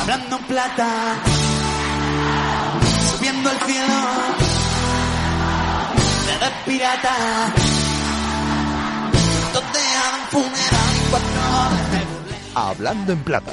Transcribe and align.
Hablando 0.00 0.36
en 0.36 0.44
plata, 0.44 1.14
subiendo 3.10 3.50
al 3.50 3.60
cielo, 3.60 3.94
de 6.40 6.70
pirata, 6.70 7.52
donde 9.52 9.78
hagan 9.78 10.26
funeral 10.30 10.96
y 10.96 11.10
cuatro 11.10 11.40
Hablando 12.54 13.12
en 13.12 13.22
Plata. 13.22 13.52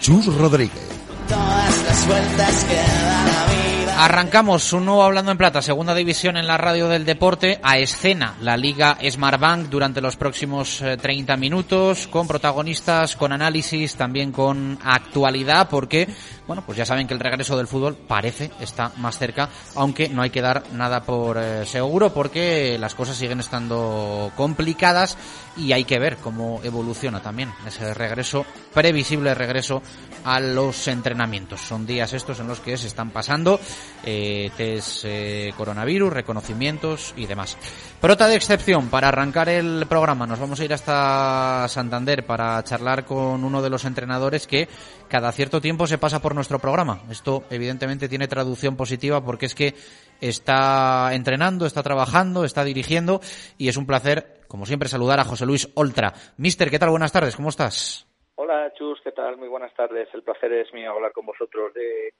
Chus 0.00 0.26
Rodríguez. 0.26 0.88
todas 1.28 1.84
las 1.84 2.06
vueltas 2.06 2.64
que 2.64 2.74
da 2.76 3.24
la 3.24 3.52
vida. 3.52 3.73
Arrancamos 3.96 4.72
un 4.72 4.86
nuevo 4.86 5.04
Hablando 5.04 5.30
en 5.30 5.38
Plata, 5.38 5.62
segunda 5.62 5.94
división 5.94 6.36
en 6.36 6.48
la 6.48 6.58
radio 6.58 6.88
del 6.88 7.04
deporte, 7.04 7.60
a 7.62 7.78
escena. 7.78 8.34
La 8.40 8.56
Liga 8.56 8.98
Smartbank 9.08 9.68
durante 9.68 10.00
los 10.00 10.16
próximos 10.16 10.82
eh, 10.82 10.96
30 10.96 11.36
minutos, 11.36 12.08
con 12.08 12.26
protagonistas, 12.26 13.14
con 13.14 13.30
análisis, 13.30 13.94
también 13.94 14.32
con 14.32 14.78
actualidad, 14.82 15.68
porque, 15.70 16.08
bueno, 16.46 16.62
pues 16.64 16.76
ya 16.78 16.84
saben 16.84 17.06
que 17.06 17.14
el 17.14 17.20
regreso 17.20 17.56
del 17.56 17.66
fútbol 17.66 17.96
parece 17.96 18.50
está 18.60 18.92
más 18.96 19.18
cerca, 19.18 19.48
aunque 19.74 20.08
no 20.08 20.22
hay 20.22 20.30
que 20.30 20.42
dar 20.42 20.64
nada 20.72 21.02
por 21.02 21.38
eh, 21.38 21.64
seguro, 21.66 22.12
porque 22.12 22.76
las 22.78 22.94
cosas 22.94 23.16
siguen 23.16 23.40
estando 23.40 24.30
complicadas 24.36 25.16
y 25.56 25.72
hay 25.72 25.84
que 25.84 25.98
ver 25.98 26.16
cómo 26.16 26.60
evoluciona 26.62 27.20
también 27.20 27.52
ese 27.66 27.94
regreso, 27.94 28.44
previsible 28.72 29.34
regreso 29.34 29.82
a 30.24 30.40
los 30.40 30.88
entrenamientos. 30.88 31.60
Son 31.60 31.86
días 31.86 32.12
estos 32.12 32.40
en 32.40 32.48
los 32.48 32.60
que 32.60 32.76
se 32.76 32.88
están 32.88 33.10
pasando 33.10 33.60
eh, 34.04 34.50
test 34.56 35.04
eh, 35.04 35.52
coronavirus, 35.56 36.12
reconocimientos 36.12 37.14
y 37.16 37.26
demás. 37.26 37.56
Prota 38.00 38.28
de 38.28 38.36
excepción 38.36 38.88
para 38.88 39.08
arrancar 39.08 39.48
el 39.48 39.86
programa. 39.88 40.26
Nos 40.26 40.38
vamos 40.38 40.60
a 40.60 40.64
ir 40.64 40.74
hasta 40.74 41.66
Santander 41.68 42.26
para 42.26 42.62
charlar 42.62 43.04
con 43.04 43.44
uno 43.44 43.62
de 43.62 43.70
los 43.70 43.84
entrenadores 43.84 44.46
que 44.46 44.68
cada 45.14 45.30
cierto 45.30 45.60
tiempo 45.60 45.86
se 45.86 45.96
pasa 45.96 46.20
por 46.20 46.34
nuestro 46.34 46.58
programa. 46.58 46.98
Esto 47.08 47.44
evidentemente 47.48 48.08
tiene 48.08 48.26
traducción 48.26 48.76
positiva 48.76 49.24
porque 49.24 49.46
es 49.46 49.54
que 49.54 49.74
está 50.20 51.14
entrenando, 51.14 51.66
está 51.66 51.84
trabajando, 51.84 52.44
está 52.44 52.64
dirigiendo 52.64 53.20
y 53.56 53.68
es 53.68 53.76
un 53.76 53.86
placer, 53.86 54.40
como 54.48 54.66
siempre, 54.66 54.88
saludar 54.88 55.20
a 55.20 55.24
José 55.24 55.46
Luis 55.46 55.70
Oltra. 55.76 56.14
Mister, 56.36 56.68
¿qué 56.68 56.80
tal? 56.80 56.90
Buenas 56.90 57.12
tardes, 57.12 57.36
¿cómo 57.36 57.50
estás? 57.50 58.08
Hola 58.34 58.72
Chus, 58.76 58.98
¿qué 59.04 59.12
tal? 59.12 59.36
Muy 59.36 59.46
buenas 59.46 59.72
tardes. 59.74 60.08
El 60.14 60.24
placer 60.24 60.52
es 60.52 60.74
mío 60.74 60.90
hablar 60.90 61.12
con 61.12 61.26
vosotros 61.26 61.72
de, 61.74 62.12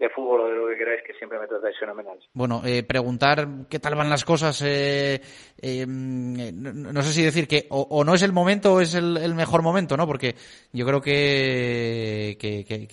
de 0.00 0.08
fútbol 0.08 0.40
o 0.40 0.46
de 0.48 0.56
lo 0.56 0.68
que 0.68 0.76
queráis, 0.78 1.02
que 1.06 1.12
siempre 1.12 1.38
me 1.38 1.46
tratáis 1.46 1.78
fenomenal. 1.78 2.18
Bueno, 2.32 2.62
eh, 2.64 2.82
preguntar 2.82 3.46
qué 3.68 3.78
tal 3.78 3.94
van 3.94 4.08
las 4.08 4.24
cosas, 4.24 4.62
eh, 4.62 5.20
eh, 5.60 5.84
no, 5.86 6.72
no 6.72 7.02
sé 7.02 7.12
si 7.12 7.22
decir 7.22 7.46
que 7.46 7.66
o, 7.68 8.02
no 8.02 8.14
es 8.14 8.22
el 8.22 8.32
momento 8.32 8.74
o 8.74 8.80
es 8.80 8.94
el, 8.94 9.18
el 9.18 9.34
mejor 9.34 9.62
momento, 9.62 9.98
¿no? 9.98 10.06
Porque 10.06 10.34
yo 10.72 10.86
creo 10.86 11.02
que 11.02 12.38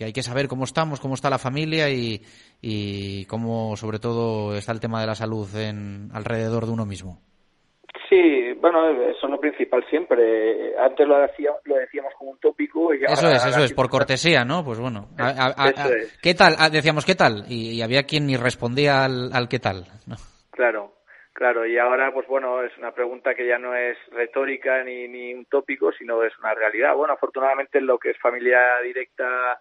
hay 0.02 0.14
que 0.14 0.24
saber 0.24 0.50
cómo 0.50 0.66
estamos, 0.66 1.00
cómo 1.00 1.14
está 1.14 1.30
la 1.30 1.40
familia 1.40 1.90
y, 1.90 2.22
y 2.62 3.24
cómo 3.26 3.78
sobre 3.78 4.00
todo 4.00 4.56
está 4.58 4.74
el 4.74 4.82
tema 4.82 5.00
de 5.00 5.08
la 5.08 5.16
salud 5.16 5.48
en, 5.56 6.10
alrededor 6.12 6.66
de 6.66 6.72
uno 6.74 6.86
mismo. 6.86 7.22
Sí, 8.10 8.54
bueno, 8.62 8.90
eso 9.10 9.26
es 9.26 9.30
lo 9.30 9.40
principal 9.40 9.84
siempre. 9.90 10.74
Antes 10.78 11.06
lo, 11.08 11.18
lo 11.66 11.76
decíamos 11.76 12.14
como 12.18 12.32
un 12.32 12.40
tópico 12.40 12.94
y 12.94 13.04
Eso 13.04 13.28
es, 13.30 13.46
eso 13.46 13.64
es, 13.64 13.74
por 13.74 13.90
cortesía, 13.90 14.46
¿no? 14.46 14.64
Pues 14.64 14.80
bueno, 14.80 15.10
a- 15.20 15.28
a- 15.28 15.54
a- 15.66 15.70
Eso 15.72 15.94
es. 15.94 16.18
¿qué 16.22 16.34
tal? 16.34 16.56
Ah, 16.58 16.70
Decíamos, 16.70 17.06
¿qué 17.06 17.16
tal? 17.16 17.44
Y, 17.50 17.72
y 17.78 17.82
había 17.82 18.04
quien 18.04 18.26
ni 18.28 18.38
respondía 18.38 19.04
al, 19.04 19.32
al 19.34 19.50
qué 19.50 19.60
tal. 19.60 19.84
¿no? 20.06 20.16
Claro, 20.52 20.94
claro. 21.34 21.66
Y 21.66 21.78
ahora, 21.78 22.14
pues 22.14 22.26
bueno, 22.28 22.64
es 22.64 22.72
una 22.78 22.94
pregunta 22.94 23.36
que 23.36 23.46
ya 23.46 23.58
no 23.58 23.76
es 23.76 23.98
retórica 24.12 24.84
ni, 24.84 25.10
ni 25.10 25.34
un 25.34 25.44
tópico, 25.46 25.92
sino 25.92 26.24
es 26.24 26.32
una 26.40 26.54
realidad. 26.54 26.96
Bueno, 26.96 27.14
afortunadamente 27.14 27.80
en 27.80 27.88
lo 27.88 28.00
que 28.00 28.12
es 28.12 28.18
familia 28.20 28.60
directa, 28.84 29.60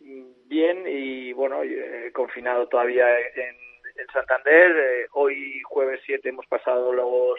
mm, 0.00 0.48
bien. 0.48 0.82
Y 0.88 1.32
bueno, 1.34 1.62
eh, 1.62 2.10
confinado 2.12 2.66
todavía 2.66 3.06
en, 3.16 3.54
en 3.96 4.06
Santander. 4.12 4.72
Eh, 4.76 5.06
hoy, 5.12 5.60
jueves 5.62 6.00
7, 6.04 6.28
hemos 6.28 6.46
pasado 6.46 6.92
los, 6.92 7.38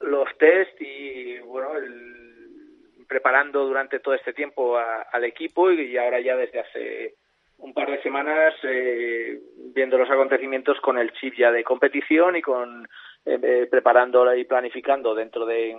los 0.00 0.28
test 0.38 0.80
y 0.80 1.38
bueno, 1.40 1.76
el- 1.76 3.04
preparando 3.08 3.64
durante 3.66 3.98
todo 4.00 4.14
este 4.14 4.32
tiempo 4.32 4.76
a- 4.78 5.02
al 5.12 5.24
equipo 5.24 5.70
y, 5.70 5.96
ahora 5.96 6.20
ya 6.20 6.36
desde 6.36 6.60
hace 6.60 7.14
un 7.58 7.74
par 7.74 7.90
de 7.90 8.00
semanas 8.02 8.54
eh, 8.62 9.38
viendo 9.74 9.98
los 9.98 10.08
acontecimientos 10.10 10.80
con 10.80 10.96
el 10.98 11.12
chip 11.12 11.34
ya 11.36 11.50
de 11.52 11.64
competición 11.64 12.36
y 12.36 12.42
con 12.42 12.84
eh, 13.26 13.38
eh, 13.42 13.66
preparándola 13.70 14.36
y 14.36 14.44
planificando 14.44 15.14
dentro 15.14 15.44
de 15.44 15.76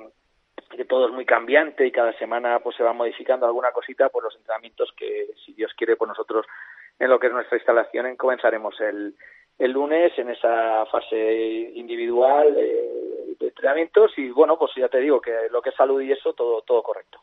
que 0.76 0.86
todo 0.86 1.08
es 1.08 1.14
muy 1.14 1.26
cambiante 1.26 1.86
y 1.88 1.92
cada 1.92 2.14
semana 2.20 2.60
pues 2.60 2.76
se 2.76 2.84
va 2.84 2.94
modificando 2.94 3.46
alguna 3.46 3.72
cosita 3.72 4.10
por 4.10 4.24
los 4.24 4.36
entrenamientos 4.36 4.94
que 4.96 5.28
si 5.46 5.54
Dios 5.54 5.74
quiere 5.76 5.96
pues 5.96 6.10
nosotros 6.10 6.46
en 7.00 7.10
lo 7.10 7.20
que 7.20 7.28
es 7.28 7.34
nuestra 7.34 7.58
instalación 7.58 8.06
en- 8.06 8.16
comenzaremos 8.18 8.80
el, 8.82 9.16
el 9.58 9.72
lunes 9.72 10.12
en 10.20 10.30
esa 10.30 10.86
fase 10.86 11.72
individual 11.74 12.56
eh, 12.60 13.21
entrenamientos 13.52 14.12
y 14.18 14.30
bueno 14.30 14.58
pues 14.58 14.72
ya 14.76 14.88
te 14.88 15.00
digo 15.00 15.22
que 15.22 15.32
lo 15.52 15.62
que 15.62 15.70
es 15.70 15.76
salud 15.76 16.02
y 16.02 16.12
eso 16.12 16.34
todo 16.34 16.62
todo 16.62 16.82
correcto. 16.82 17.20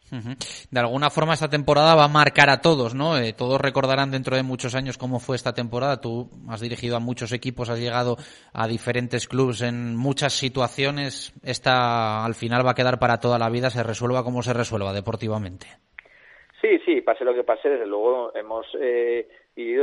De 0.70 0.80
alguna 0.80 1.10
forma 1.10 1.34
esta 1.34 1.48
temporada 1.48 1.94
va 1.94 2.04
a 2.04 2.08
marcar 2.08 2.50
a 2.50 2.60
todos, 2.60 2.94
¿no? 2.94 3.18
Eh, 3.18 3.32
todos 3.36 3.60
recordarán 3.60 4.10
dentro 4.10 4.36
de 4.36 4.42
muchos 4.42 4.74
años 4.74 4.98
cómo 4.98 5.18
fue 5.18 5.36
esta 5.36 5.52
temporada. 5.52 6.00
Tú 6.00 6.30
has 6.48 6.60
dirigido 6.60 6.96
a 6.96 7.00
muchos 7.00 7.32
equipos, 7.32 7.70
has 7.70 7.80
llegado 7.80 8.16
a 8.52 8.66
diferentes 8.68 9.26
clubes 9.26 9.62
en 9.62 9.96
muchas 9.96 10.32
situaciones. 10.34 11.32
Esta 11.42 12.24
al 12.24 12.34
final 12.34 12.64
va 12.66 12.72
a 12.72 12.74
quedar 12.74 12.98
para 12.98 13.18
toda 13.18 13.38
la 13.38 13.50
vida, 13.50 13.70
se 13.70 13.82
resuelva 13.82 14.24
como 14.24 14.42
se 14.42 14.52
resuelva 14.52 14.92
deportivamente. 14.92 15.66
Sí, 16.60 16.78
sí, 16.84 17.00
pase 17.02 17.24
lo 17.24 17.34
que 17.34 17.44
pase, 17.44 17.68
desde 17.68 17.86
luego 17.86 18.34
hemos 18.34 18.66
eh, 18.80 19.28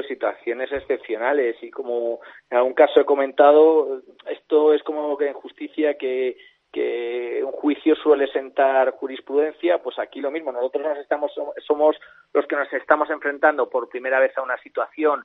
situaciones 0.08 0.72
excepcionales 0.72 1.56
y 1.62 1.70
como 1.70 2.20
en 2.50 2.58
algún 2.58 2.74
caso 2.74 3.00
he 3.00 3.06
comentado, 3.06 4.02
esto 4.30 4.74
es 4.74 4.82
como 4.84 5.18
que 5.18 5.28
en 5.28 5.34
justicia 5.34 5.98
que, 5.98 6.38
que 6.72 7.42
un 7.44 7.52
juicio 7.52 7.96
suele 7.96 8.28
sentar 8.28 8.92
jurisprudencia, 8.92 9.82
pues 9.82 10.00
aquí 10.00 10.22
lo 10.22 10.32
mismo, 10.32 10.52
nosotros 10.52 10.84
nos 10.84 10.98
estamos, 10.98 11.32
somos 11.66 11.98
los 12.34 12.46
que 12.48 12.56
nos 12.56 12.72
estamos 12.74 13.10
enfrentando 13.10 13.70
por 13.70 13.90
primera 13.90 14.20
vez 14.20 14.38
a 14.38 14.44
una 14.44 14.58
situación 14.58 15.24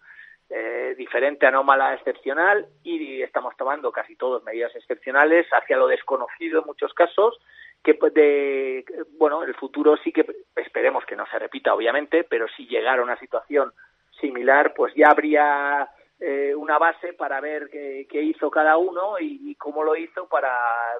eh, 0.53 0.95
diferente, 0.99 1.47
anómala, 1.47 1.95
excepcional 1.95 2.67
y 2.83 3.23
estamos 3.23 3.57
tomando 3.57 3.93
casi 3.93 4.17
todos 4.17 4.43
medidas 4.43 4.75
excepcionales 4.75 5.47
hacia 5.53 5.77
lo 5.77 5.87
desconocido 5.87 6.61
en 6.61 6.67
muchos 6.67 6.93
casos 6.93 7.39
que 7.85 7.95
pues, 7.95 8.13
de 8.15 8.85
bueno 9.17 9.45
el 9.45 9.55
futuro 9.55 9.97
sí 9.99 10.13
que 10.13 10.27
esperemos 10.57 11.05
que 11.05 11.15
no 11.15 11.25
se 11.31 11.39
repita 11.39 11.73
obviamente 11.73 12.25
pero 12.25 12.47
si 12.57 12.67
llegara 12.67 13.03
una 13.03 13.17
situación 13.19 13.73
similar 14.21 14.75
pues 14.75 14.95
ya 14.95 15.09
habría 15.11 15.89
eh, 16.19 16.55
una 16.55 16.79
base 16.79 17.15
para 17.15 17.41
ver 17.41 17.69
qué, 17.71 18.23
hizo 18.23 18.51
cada 18.51 18.77
uno 18.77 19.19
y, 19.19 19.51
y 19.51 19.55
cómo 19.55 19.83
lo 19.83 19.97
hizo 19.97 20.29
para 20.29 20.53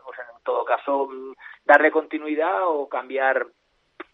pues 0.05 0.19
en 0.19 0.43
todo 0.45 0.65
caso 0.65 1.07
mm, 1.07 1.33
darle 1.65 1.91
continuidad 1.91 2.67
o 2.67 2.89
cambiar 2.89 3.47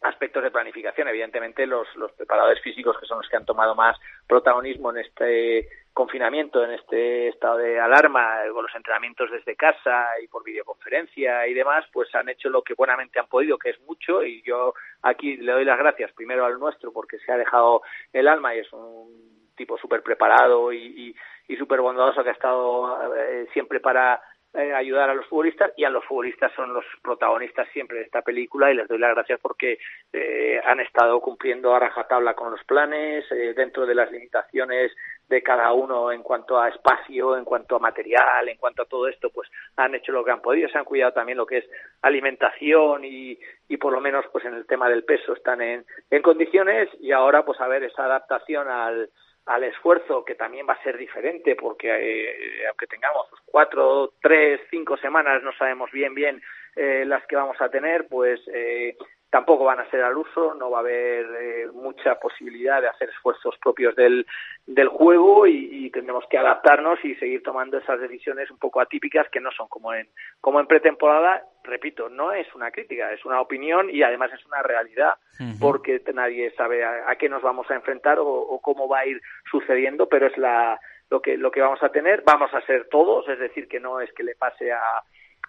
aspectos 0.02 0.42
de 0.42 0.50
planificación. 0.50 1.08
Evidentemente, 1.08 1.66
los, 1.66 1.86
los 1.96 2.12
preparadores 2.12 2.62
físicos, 2.62 2.98
que 2.98 3.06
son 3.06 3.18
los 3.18 3.28
que 3.28 3.36
han 3.36 3.47
tomado 3.47 3.74
más 3.74 3.97
protagonismo 4.26 4.91
en 4.91 4.98
este 4.98 5.68
confinamiento, 5.97 6.63
en 6.63 6.72
este 6.72 7.28
estado 7.28 7.57
de 7.57 7.81
alarma, 7.81 8.41
con 8.53 8.65
los 8.65 8.75
entrenamientos 8.75 9.31
desde 9.31 9.57
casa 9.57 10.09
y 10.22 10.28
por 10.28 10.45
videoconferencia 10.45 11.47
y 11.48 11.54
demás, 11.54 11.87
pues 11.91 12.15
han 12.15 12.28
hecho 12.28 12.51
lo 12.51 12.60
que 12.60 12.75
buenamente 12.75 13.19
han 13.19 13.28
podido, 13.28 13.57
que 13.57 13.71
es 13.71 13.81
mucho, 13.81 14.22
y 14.22 14.43
yo 14.43 14.75
aquí 15.01 15.39
le 15.39 15.53
doy 15.53 15.65
las 15.65 15.78
gracias 15.78 16.13
primero 16.13 16.45
al 16.45 16.60
nuestro 16.60 16.93
porque 16.93 17.19
se 17.21 17.33
ha 17.33 17.39
dejado 17.39 17.81
el 18.13 18.28
alma 18.28 18.54
y 18.54 18.59
es 18.59 18.71
un 18.75 19.48
tipo 19.57 19.78
súper 19.78 20.03
preparado 20.03 20.71
y, 20.71 20.84
y, 20.84 21.16
y 21.48 21.57
súper 21.57 21.81
bondadoso 21.81 22.22
que 22.22 22.28
ha 22.28 22.34
estado 22.34 23.16
eh, 23.16 23.47
siempre 23.54 23.81
para 23.81 24.21
eh, 24.54 24.72
ayudar 24.72 25.10
a 25.10 25.15
los 25.15 25.27
futbolistas 25.27 25.72
y 25.77 25.84
a 25.84 25.91
los 25.91 26.04
futbolistas 26.04 26.51
son 26.54 26.72
los 26.72 26.84
protagonistas 27.03 27.69
siempre 27.72 27.98
de 27.98 28.04
esta 28.04 28.22
película 28.22 28.71
y 28.71 28.75
les 28.75 28.89
doy 28.89 28.98
las 28.98 29.15
gracias 29.15 29.39
porque 29.41 29.78
eh, 30.13 30.60
han 30.65 30.81
estado 30.81 31.21
cumpliendo 31.21 31.75
a 31.75 31.78
rajatabla 31.78 32.34
con 32.34 32.51
los 32.51 32.65
planes 32.65 33.25
eh, 33.33 33.53
dentro 33.54 33.84
de 33.84 33.95
las 33.95 34.10
limitaciones 34.10 34.93
de 35.28 35.43
cada 35.43 35.72
uno 35.75 36.10
en 36.10 36.22
cuanto 36.22 36.59
a 36.59 36.69
espacio, 36.69 37.37
en 37.37 37.45
cuanto 37.45 37.77
a 37.77 37.81
material, 37.81 38.48
en 38.48 38.57
cuanto 38.57 38.83
a 38.83 38.87
todo 38.87 39.09
esto, 39.09 39.28
pues 39.28 39.51
han 39.77 39.95
hecho 39.95 40.13
lo 40.13 40.25
que 40.25 40.31
han 40.31 40.41
podido, 40.41 40.69
se 40.71 40.78
han 40.78 40.84
cuidado 40.84 41.13
también 41.13 41.37
lo 41.37 41.47
que 41.47 41.59
es 41.59 41.65
alimentación 42.01 43.04
y, 43.04 43.39
y 43.69 43.77
por 43.77 43.93
lo 43.93 44.01
menos 44.01 44.25
pues 44.33 44.45
en 44.47 44.54
el 44.54 44.66
tema 44.66 44.89
del 44.89 45.04
peso 45.04 45.34
están 45.34 45.60
en, 45.60 45.84
en 46.10 46.22
condiciones 46.22 46.89
y 47.01 47.13
ahora 47.13 47.45
pues 47.45 47.60
a 47.60 47.69
ver 47.69 47.83
esa 47.84 48.04
adaptación 48.04 48.69
al, 48.69 49.10
al 49.47 49.65
esfuerzo 49.65 50.25
que 50.25 50.34
también 50.34 50.66
va 50.69 50.75
a 50.75 50.83
ser 50.83 50.98
diferente 50.98 51.54
porque 51.54 51.89
eh, 51.89 52.66
aunque 52.66 52.87
tengamos 52.87 53.27
cuatro, 53.45 54.13
tres, 54.21 54.60
cinco 54.71 54.97
semanas 54.97 55.43
no 55.43 55.53
sabemos 55.53 55.91
bien 55.93 56.15
bien 56.15 56.43
eh, 56.75 57.04
las 57.07 57.25
que 57.27 57.37
vamos 57.37 57.57
a 57.60 57.69
tener 57.69 58.09
pues 58.09 58.41
eh, 58.53 58.97
tampoco 59.36 59.65
van 59.65 59.80
a 59.80 59.91
ser 59.91 60.03
al 60.03 60.16
uso, 60.16 60.54
no 60.54 60.71
va 60.71 60.78
a 60.78 60.80
haber 60.80 61.27
eh, 61.38 61.66
mucha 61.71 62.18
posibilidad 62.18 62.80
de 62.80 62.88
hacer 62.88 63.10
esfuerzos 63.10 63.54
propios 63.59 63.94
del, 63.94 64.27
del 64.66 64.88
juego 64.88 65.47
y, 65.47 65.84
y, 65.84 65.91
tendremos 65.91 66.24
que 66.30 66.38
adaptarnos 66.38 67.04
y 67.04 67.15
seguir 67.16 67.42
tomando 67.42 67.77
esas 67.77 68.00
decisiones 68.00 68.50
un 68.50 68.56
poco 68.56 68.80
atípicas 68.80 69.28
que 69.30 69.41
no 69.41 69.50
son 69.50 69.68
como 69.68 69.92
en, 69.92 70.09
como 70.41 70.59
en 70.59 70.66
pretemporada. 70.66 71.44
Repito, 71.65 72.09
no 72.09 72.33
es 72.33 72.47
una 72.54 72.71
crítica, 72.71 73.12
es 73.12 73.27
una 73.27 73.42
opinión 73.42 73.91
y 73.91 74.03
además 74.03 74.30
es 74.33 74.42
una 74.47 74.62
realidad 74.62 75.16
uh 75.38 75.42
-huh. 75.42 75.59
porque 75.60 76.00
nadie 76.15 76.50
sabe 76.53 76.83
a, 76.83 77.10
a, 77.10 77.16
qué 77.16 77.28
nos 77.28 77.42
vamos 77.42 77.71
a 77.71 77.74
enfrentar 77.74 78.18
o, 78.18 78.27
o 78.27 78.59
cómo 78.62 78.88
va 78.88 79.00
a 79.00 79.06
ir 79.06 79.21
sucediendo, 79.50 80.09
pero 80.09 80.28
es 80.28 80.38
la, 80.38 80.80
lo 81.10 81.21
que, 81.21 81.36
lo 81.36 81.50
que 81.50 81.60
vamos 81.60 81.83
a 81.83 81.91
tener. 81.91 82.22
Vamos 82.24 82.54
a 82.54 82.62
ser 82.62 82.88
todos, 82.88 83.28
es 83.28 83.38
decir, 83.38 83.68
que 83.68 83.80
no 83.80 84.00
es 84.00 84.10
que 84.15 84.22
le 84.22 84.34
pase 84.34 84.72
a, 84.72 84.80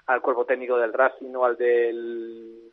al 0.07 0.19
cuerpo 0.19 0.43
técnico 0.45 0.77
del 0.77 0.91
Racing 0.91 1.33
o 1.35 1.45
al 1.45 1.55
del 1.55 2.67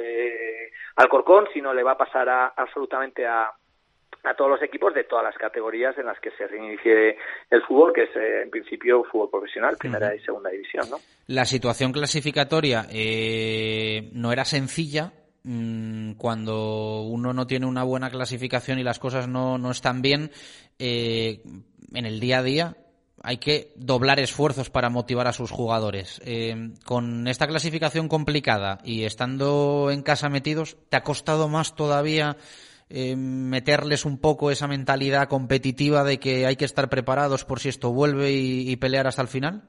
eh, 0.00 0.70
Alcorcón, 0.96 1.46
sino 1.52 1.72
le 1.72 1.82
va 1.82 1.92
a 1.92 1.98
pasar 1.98 2.28
a, 2.28 2.48
absolutamente 2.48 3.26
a, 3.26 3.50
a 4.24 4.34
todos 4.34 4.50
los 4.50 4.62
equipos 4.62 4.94
de 4.94 5.04
todas 5.04 5.24
las 5.24 5.36
categorías 5.36 5.96
en 5.98 6.06
las 6.06 6.18
que 6.20 6.30
se 6.32 6.46
reinicie 6.46 7.16
el 7.50 7.62
fútbol, 7.62 7.92
que 7.92 8.04
es 8.04 8.16
eh, 8.16 8.42
en 8.42 8.50
principio 8.50 9.04
fútbol 9.04 9.30
profesional, 9.30 9.76
primera 9.78 10.08
uh 10.08 10.10
-huh. 10.10 10.20
y 10.20 10.24
segunda 10.24 10.50
división. 10.50 10.90
¿no? 10.90 10.98
La 11.26 11.44
situación 11.44 11.92
clasificatoria 11.92 12.86
eh, 12.92 14.10
no 14.12 14.32
era 14.32 14.44
sencilla. 14.44 15.12
Mmm, 15.42 16.16
cuando 16.18 17.00
uno 17.00 17.32
no 17.32 17.46
tiene 17.46 17.64
una 17.64 17.82
buena 17.82 18.10
clasificación 18.10 18.78
y 18.78 18.82
las 18.82 18.98
cosas 18.98 19.26
no, 19.26 19.56
no 19.56 19.70
están 19.70 20.02
bien, 20.02 20.30
eh, 20.78 21.40
en 21.94 22.04
el 22.04 22.20
día 22.20 22.38
a 22.38 22.42
día 22.42 22.76
hay 23.22 23.38
que 23.38 23.68
doblar 23.76 24.18
esfuerzos 24.18 24.70
para 24.70 24.90
motivar 24.90 25.26
a 25.26 25.32
sus 25.32 25.50
jugadores. 25.50 26.20
Eh, 26.24 26.54
con 26.86 27.26
esta 27.28 27.46
clasificación 27.46 28.08
complicada 28.08 28.78
y 28.84 29.04
estando 29.04 29.90
en 29.90 30.02
casa 30.02 30.28
metidos, 30.28 30.76
¿te 30.88 30.96
ha 30.96 31.02
costado 31.02 31.48
más 31.48 31.76
todavía 31.76 32.36
eh, 32.88 33.16
meterles 33.16 34.04
un 34.04 34.20
poco 34.20 34.50
esa 34.50 34.68
mentalidad 34.68 35.28
competitiva 35.28 36.02
de 36.04 36.18
que 36.18 36.46
hay 36.46 36.56
que 36.56 36.64
estar 36.64 36.88
preparados 36.88 37.44
por 37.44 37.60
si 37.60 37.68
esto 37.68 37.92
vuelve 37.92 38.30
y, 38.32 38.76
pelear 38.76 39.06
hasta 39.06 39.22
el 39.22 39.28
final? 39.28 39.62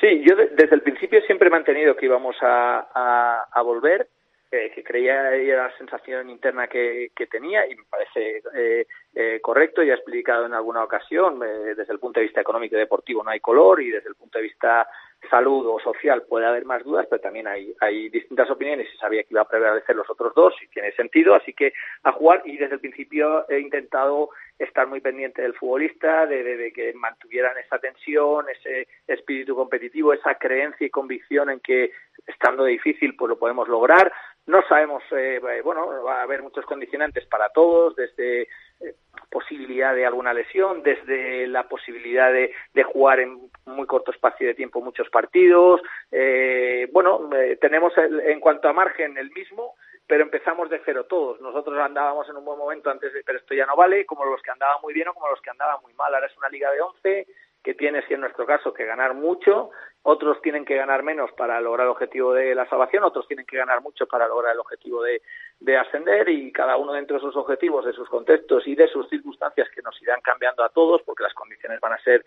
Sí, 0.00 0.22
yo 0.28 0.36
de, 0.36 0.48
desde 0.56 0.76
el 0.76 0.82
principio 0.82 1.20
siempre 1.26 1.48
he 1.48 1.50
mantenido 1.50 1.96
que 1.96 2.06
íbamos 2.06 2.36
a 2.40 3.62
volver 3.64 4.08
eh, 4.52 4.70
que 4.74 4.84
creía 4.84 5.34
era 5.34 5.68
la 5.68 5.76
sensación 5.78 6.28
interna 6.28 6.68
que, 6.68 7.10
que 7.16 7.26
tenía 7.26 7.66
y 7.66 7.74
me 7.74 7.84
parece 7.84 8.42
eh, 8.54 8.86
eh, 9.14 9.40
correcto, 9.40 9.82
ya 9.82 9.92
he 9.92 9.96
explicado 9.96 10.44
en 10.44 10.52
alguna 10.52 10.84
ocasión, 10.84 11.42
eh, 11.42 11.74
desde 11.74 11.92
el 11.92 11.98
punto 11.98 12.20
de 12.20 12.26
vista 12.26 12.42
económico 12.42 12.76
y 12.76 12.78
deportivo 12.78 13.24
no 13.24 13.30
hay 13.30 13.40
color 13.40 13.80
y 13.80 13.90
desde 13.90 14.10
el 14.10 14.14
punto 14.14 14.38
de 14.38 14.44
vista 14.44 14.86
salud 15.30 15.66
o 15.66 15.78
social 15.80 16.22
puede 16.22 16.46
haber 16.46 16.66
más 16.66 16.84
dudas, 16.84 17.06
pero 17.08 17.22
también 17.22 17.46
hay, 17.46 17.74
hay 17.80 18.10
distintas 18.10 18.50
opiniones 18.50 18.88
y 18.92 18.98
sabía 18.98 19.22
que 19.22 19.30
iba 19.30 19.40
a 19.40 19.48
prevalecer 19.48 19.96
los 19.96 20.08
otros 20.10 20.34
dos 20.34 20.54
y 20.62 20.68
tiene 20.68 20.92
sentido, 20.92 21.34
así 21.34 21.54
que 21.54 21.72
a 22.02 22.12
jugar 22.12 22.42
y 22.44 22.56
desde 22.58 22.74
el 22.74 22.80
principio 22.80 23.48
he 23.48 23.60
intentado 23.60 24.30
estar 24.58 24.86
muy 24.86 25.00
pendiente 25.00 25.42
del 25.42 25.54
futbolista, 25.54 26.26
de, 26.26 26.42
de, 26.42 26.56
de 26.56 26.72
que 26.72 26.92
mantuvieran 26.94 27.56
esa 27.58 27.78
tensión, 27.78 28.46
ese 28.48 28.88
espíritu 29.06 29.54
competitivo, 29.54 30.12
esa 30.12 30.34
creencia 30.34 30.86
y 30.86 30.90
convicción 30.90 31.50
en 31.50 31.60
que 31.60 31.92
estando 32.26 32.64
difícil 32.64 33.14
pues 33.16 33.28
lo 33.28 33.38
podemos 33.38 33.68
lograr, 33.68 34.12
no 34.46 34.62
sabemos, 34.68 35.02
eh, 35.12 35.40
bueno, 35.62 36.02
va 36.02 36.20
a 36.20 36.22
haber 36.22 36.42
muchos 36.42 36.64
condicionantes 36.66 37.26
para 37.26 37.50
todos, 37.50 37.94
desde 37.94 38.42
eh, 38.42 38.94
posibilidad 39.30 39.94
de 39.94 40.04
alguna 40.04 40.34
lesión, 40.34 40.82
desde 40.82 41.46
la 41.46 41.68
posibilidad 41.68 42.32
de, 42.32 42.52
de, 42.74 42.82
jugar 42.82 43.20
en 43.20 43.50
muy 43.66 43.86
corto 43.86 44.10
espacio 44.10 44.46
de 44.46 44.54
tiempo 44.54 44.80
muchos 44.80 45.08
partidos. 45.10 45.80
Eh, 46.10 46.88
bueno, 46.92 47.30
eh, 47.34 47.56
tenemos 47.60 47.96
el, 47.96 48.20
en 48.20 48.40
cuanto 48.40 48.68
a 48.68 48.72
margen 48.72 49.16
el 49.16 49.30
mismo, 49.30 49.74
pero 50.06 50.24
empezamos 50.24 50.68
de 50.68 50.82
cero 50.84 51.06
todos. 51.08 51.40
Nosotros 51.40 51.78
andábamos 51.78 52.28
en 52.28 52.36
un 52.36 52.44
buen 52.44 52.58
momento 52.58 52.90
antes, 52.90 53.12
de, 53.12 53.22
pero 53.24 53.38
esto 53.38 53.54
ya 53.54 53.64
no 53.64 53.76
vale, 53.76 54.04
como 54.04 54.24
los 54.24 54.42
que 54.42 54.50
andaban 54.50 54.82
muy 54.82 54.92
bien 54.92 55.08
o 55.08 55.14
como 55.14 55.28
los 55.28 55.40
que 55.40 55.50
andaban 55.50 55.80
muy 55.82 55.94
mal. 55.94 56.14
Ahora 56.14 56.26
es 56.26 56.36
una 56.36 56.48
liga 56.48 56.70
de 56.70 56.80
11 56.80 57.26
que 57.62 57.74
tiene, 57.74 58.02
si 58.06 58.14
en 58.14 58.20
nuestro 58.20 58.44
caso, 58.44 58.72
que 58.72 58.84
ganar 58.84 59.14
mucho, 59.14 59.70
otros 60.02 60.40
tienen 60.42 60.64
que 60.64 60.74
ganar 60.74 61.02
menos 61.02 61.30
para 61.32 61.60
lograr 61.60 61.86
el 61.86 61.92
objetivo 61.92 62.32
de 62.32 62.54
la 62.54 62.68
salvación, 62.68 63.04
otros 63.04 63.26
tienen 63.28 63.46
que 63.46 63.56
ganar 63.56 63.80
mucho 63.82 64.06
para 64.06 64.26
lograr 64.26 64.54
el 64.54 64.60
objetivo 64.60 65.02
de, 65.02 65.22
de 65.60 65.76
ascender 65.76 66.28
y 66.28 66.50
cada 66.50 66.76
uno 66.76 66.92
dentro 66.92 67.16
de 67.16 67.22
sus 67.22 67.36
objetivos, 67.36 67.84
de 67.84 67.92
sus 67.92 68.08
contextos 68.08 68.66
y 68.66 68.74
de 68.74 68.88
sus 68.88 69.08
circunstancias 69.08 69.68
que 69.72 69.82
nos 69.82 70.00
irán 70.02 70.20
cambiando 70.20 70.64
a 70.64 70.70
todos 70.70 71.02
porque 71.02 71.22
las 71.22 71.34
condiciones 71.34 71.78
van 71.80 71.92
a 71.92 71.98
ser 71.98 72.24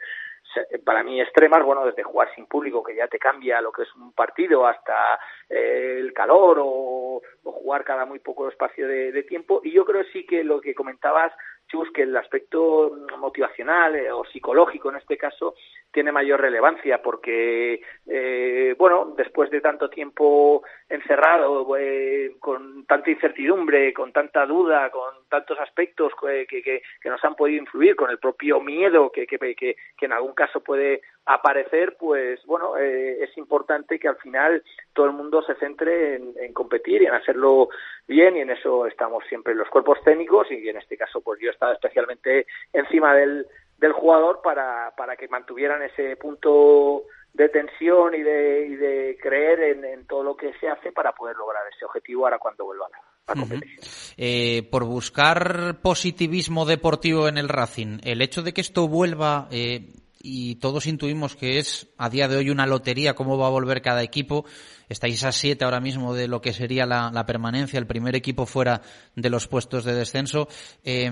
para 0.86 1.04
mí 1.04 1.20
extremas, 1.20 1.64
bueno, 1.64 1.86
desde 1.86 2.04
jugar 2.04 2.34
sin 2.34 2.46
público 2.46 2.84
que 2.84 2.96
ya 2.96 3.08
te 3.08 3.20
cambia 3.20 3.62
lo 3.62 3.72
que 3.72 3.84
es 3.84 3.96
un 3.96 4.14
partido 4.14 4.66
hasta 4.66 5.20
eh, 5.50 5.98
el 6.00 6.14
calor 6.14 6.60
o, 6.62 7.22
jugar 7.44 7.84
cada 7.84 8.06
muy 8.06 8.20
poco 8.20 8.48
espacio 8.50 8.88
de, 8.88 9.24
tiempo. 9.24 9.62
Y 9.64 9.72
yo 9.72 9.86
creo 9.86 10.04
sí 10.14 10.26
que 10.26 10.44
lo 10.44 10.62
que 10.62 10.76
comentabas 10.76 11.34
Chus, 11.68 11.90
que 11.92 12.04
el 12.04 12.16
aspecto 12.16 12.96
motivacional 13.18 13.96
eh, 13.96 14.12
o 14.12 14.24
psicológico 14.26 14.92
en 14.92 14.98
este 14.98 15.18
caso 15.18 15.56
tiene 15.92 16.12
mayor 16.12 16.42
relevancia 16.42 17.02
porque, 17.02 17.82
eh, 18.06 18.76
bueno, 18.78 19.14
después 19.18 19.50
de 19.50 19.62
tanto 19.62 19.90
tiempo 19.90 20.64
encerrado, 20.90 21.76
eh, 21.78 22.36
con 22.40 22.86
tanta 22.86 23.10
incertidumbre, 23.10 23.94
con 23.94 24.12
tanta 24.12 24.46
duda, 24.46 24.92
con 24.92 25.28
tantos 25.30 25.58
aspectos 25.60 26.14
que, 26.22 26.46
que, 26.46 26.62
que 27.02 27.10
nos 27.10 27.24
han 27.24 27.36
podido 27.36 27.64
influir, 27.64 27.96
con 27.96 28.12
el 28.12 28.20
propio 28.20 28.60
miedo 28.60 29.12
que, 29.12 29.26
que 29.26 29.76
en 30.02 30.12
algún 30.12 30.34
caso 30.34 30.62
puede 30.62 31.02
aparecer, 31.26 31.98
pues 32.00 32.40
bueno, 32.46 32.78
eh, 32.78 33.24
es 33.24 33.36
importante 33.38 33.98
que 33.98 34.08
al 34.08 34.18
final 34.18 34.64
todo 34.94 35.08
el 35.08 35.14
mundo 35.14 35.42
se 35.42 35.56
centre 35.56 36.16
en, 36.16 36.34
en, 36.40 36.54
competir 36.54 37.02
y 37.02 37.06
en 37.06 37.14
hacerlo 37.14 37.70
bien 38.08 38.38
y 38.38 38.42
en 38.42 38.52
eso 38.52 38.86
estamos 38.86 39.24
siempre 39.28 39.56
los 39.56 39.70
cuerpos 39.70 39.98
técnicos 40.04 40.48
y 40.52 40.70
en 40.70 40.78
este 40.78 40.98
caso 40.98 41.22
pues 41.22 41.40
yo 41.42 41.50
he 41.50 41.54
estado 41.54 41.74
especialmente 41.74 42.46
encima 42.72 43.16
del, 43.16 43.48
del 43.80 43.94
jugador 43.94 44.42
para, 44.44 44.94
para 44.96 45.16
que 45.16 45.28
mantuvieran 45.28 45.82
ese 45.82 46.16
punto 46.16 47.04
de 47.34 47.50
tensión 47.50 48.14
y 48.14 48.22
de, 48.22 48.68
y 48.68 48.76
de 48.76 49.18
creer 49.20 49.60
en, 49.62 49.84
en, 49.84 50.06
todo 50.06 50.24
lo 50.24 50.38
que 50.38 50.54
se 50.60 50.70
hace 50.70 50.92
para 50.92 51.12
poder 51.14 51.36
lograr 51.36 51.64
ese 51.76 51.86
objetivo 51.86 52.26
ahora 52.26 52.38
cuando 52.38 52.66
vuelvan 52.66 52.92
a, 52.94 53.32
a 53.32 53.36
competir. 53.36 53.80
Uh 53.80 53.82
-huh. 53.82 54.14
eh, 54.18 54.64
por 54.70 54.86
buscar 54.86 55.82
positivismo 55.82 56.66
deportivo 56.66 57.28
en 57.28 57.38
el 57.38 57.50
Racing, 57.50 58.00
el 58.04 58.22
hecho 58.22 58.44
de 58.44 58.54
que 58.54 58.62
esto 58.62 58.88
vuelva... 58.88 59.48
Eh 59.52 59.82
y 60.26 60.56
todos 60.56 60.88
intuimos 60.88 61.36
que 61.36 61.60
es 61.60 61.88
a 61.98 62.10
día 62.10 62.28
de 62.28 62.36
hoy 62.36 62.50
una 62.50 62.66
lotería 62.66 63.14
cómo 63.14 63.38
va 63.38 63.46
a 63.46 63.52
volver 63.52 63.84
cada 63.84 64.02
equipo. 64.02 64.46
Estáis 64.90 65.24
a 65.24 65.32
siete 65.32 65.66
ahora 65.66 65.80
mismo 65.80 66.16
de 66.16 66.28
lo 66.28 66.42
que 66.42 66.52
sería 66.52 66.88
la, 66.88 67.26
permanencia, 67.28 67.78
el 67.78 67.86
primer 67.86 68.16
equipo 68.16 68.48
fuera 68.48 68.82
de 69.16 69.30
los 69.30 69.48
puestos 69.48 69.84
de 69.84 69.94
descenso. 69.94 70.48
Eh, 70.84 71.12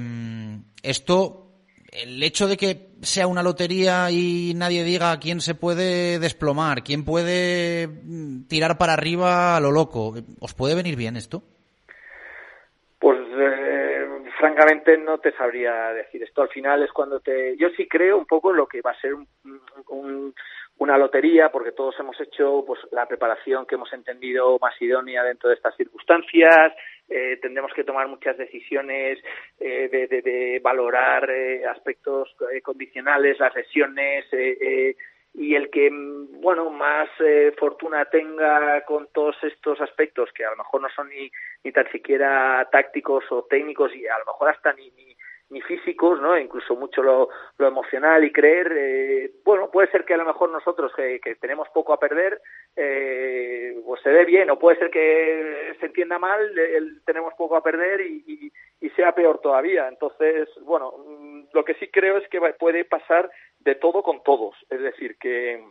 esto, 0.81 1.53
el 1.91 2.23
hecho 2.23 2.47
de 2.47 2.57
que 2.57 2.95
sea 3.03 3.27
una 3.27 3.43
lotería 3.43 4.09
y 4.09 4.53
nadie 4.55 4.83
diga 4.83 5.19
quién 5.19 5.41
se 5.41 5.53
puede 5.53 6.17
desplomar, 6.17 6.83
quién 6.83 7.03
puede 7.03 7.87
mm, 7.87 8.47
tirar 8.47 8.79
para 8.79 8.93
arriba 8.93 9.55
a 9.55 9.59
lo 9.59 9.71
loco, 9.71 10.15
¿os 10.39 10.53
puede 10.55 10.73
venir 10.73 10.95
bien 10.95 11.17
esto? 11.17 11.43
Francamente 14.43 14.97
no 14.97 15.19
te 15.19 15.31
sabría 15.31 15.93
decir. 15.93 16.21
Esto 16.21 16.41
al 16.41 16.49
final 16.49 16.83
es 16.83 16.91
cuando 16.91 17.21
te 17.21 17.55
yo 17.55 17.69
sí 17.77 17.87
creo 17.87 18.17
un 18.17 18.25
poco 18.25 18.51
lo 18.51 18.67
que 18.67 18.81
va 18.81 18.91
a 18.91 18.99
ser 18.99 19.13
un, 19.13 19.25
un, 19.87 20.35
una 20.79 20.97
lotería 20.97 21.49
porque 21.49 21.71
todos 21.71 21.97
hemos 22.01 22.19
hecho 22.19 22.61
pues 22.67 22.81
la 22.91 23.05
preparación 23.05 23.65
que 23.65 23.75
hemos 23.75 23.93
entendido 23.93 24.59
más 24.59 24.73
idónea 24.81 25.23
dentro 25.23 25.47
de 25.47 25.55
estas 25.55 25.77
circunstancias. 25.77 26.73
Eh, 27.07 27.39
tendremos 27.41 27.71
que 27.73 27.85
tomar 27.85 28.09
muchas 28.09 28.37
decisiones 28.37 29.17
eh, 29.61 29.87
de, 29.89 30.07
de, 30.07 30.21
de, 30.21 30.59
valorar 30.61 31.29
eh, 31.29 31.65
aspectos 31.65 32.35
eh, 32.51 32.59
condicionales 32.59 33.39
las 33.39 33.55
lesiones 33.55 34.25
eh, 34.33 34.57
eh, 34.59 34.95
y 35.33 35.55
el 35.55 35.69
que 35.71 35.89
bueno 35.91 36.69
más 36.69 37.09
eh, 37.19 37.53
fortuna 37.57 38.05
tenga 38.05 38.85
con 38.85 39.07
todos 39.13 39.35
estos 39.43 39.81
aspectos 39.81 40.29
que 40.33 40.45
a 40.45 40.51
lo 40.51 40.57
mejor 40.57 40.81
no 40.81 40.89
son 40.95 41.09
ni, 41.09 41.31
ni 41.63 41.71
tan 41.71 41.89
siquiera 41.91 42.67
tácticos 42.71 43.23
o 43.31 43.43
técnicos 43.43 43.95
y 43.95 44.05
a 44.07 44.17
lo 44.19 44.25
mejor 44.25 44.49
hasta 44.49 44.73
ni, 44.73 44.91
ni, 44.91 45.15
ni 45.53 45.61
físicos, 45.61 46.19
¿no? 46.19 46.37
Incluso 46.37 46.75
mucho 46.75 47.01
lo, 47.01 47.29
lo 47.57 47.67
emocional 47.67 48.23
y 48.23 48.31
creer, 48.31 48.73
eh, 48.75 49.31
bueno, 49.45 49.69
puede 49.71 49.89
ser 49.91 50.03
que 50.03 50.15
a 50.15 50.17
lo 50.17 50.25
mejor 50.25 50.49
nosotros 50.49 50.91
que, 50.95 51.19
que 51.19 51.35
tenemos 51.35 51.69
poco 51.69 51.93
a 51.93 51.99
perder, 51.99 52.41
eh, 52.75 53.79
pues 53.85 54.01
se 54.01 54.09
dé 54.09 54.25
bien, 54.25 54.49
o 54.49 54.59
puede 54.59 54.77
ser 54.79 54.89
que 54.89 55.75
se 55.79 55.85
entienda 55.85 56.17
mal, 56.17 56.57
el, 56.57 57.01
tenemos 57.05 57.33
poco 57.35 57.55
a 57.55 57.63
perder 57.63 58.01
y, 58.01 58.23
y, 58.27 58.85
y, 58.85 58.89
sea 58.91 59.13
peor 59.13 59.39
todavía. 59.39 59.87
Entonces, 59.87 60.49
bueno, 60.61 60.93
mm, 60.97 61.43
lo 61.53 61.63
que 61.63 61.75
sí 61.75 61.87
creo 61.89 62.17
es 62.17 62.27
que 62.29 62.41
puede 62.57 62.83
pasar 62.83 63.29
de 63.63 63.75
todo 63.75 64.03
con 64.03 64.23
todos, 64.23 64.55
es 64.69 64.81
decir, 64.81 65.17
que 65.17 65.63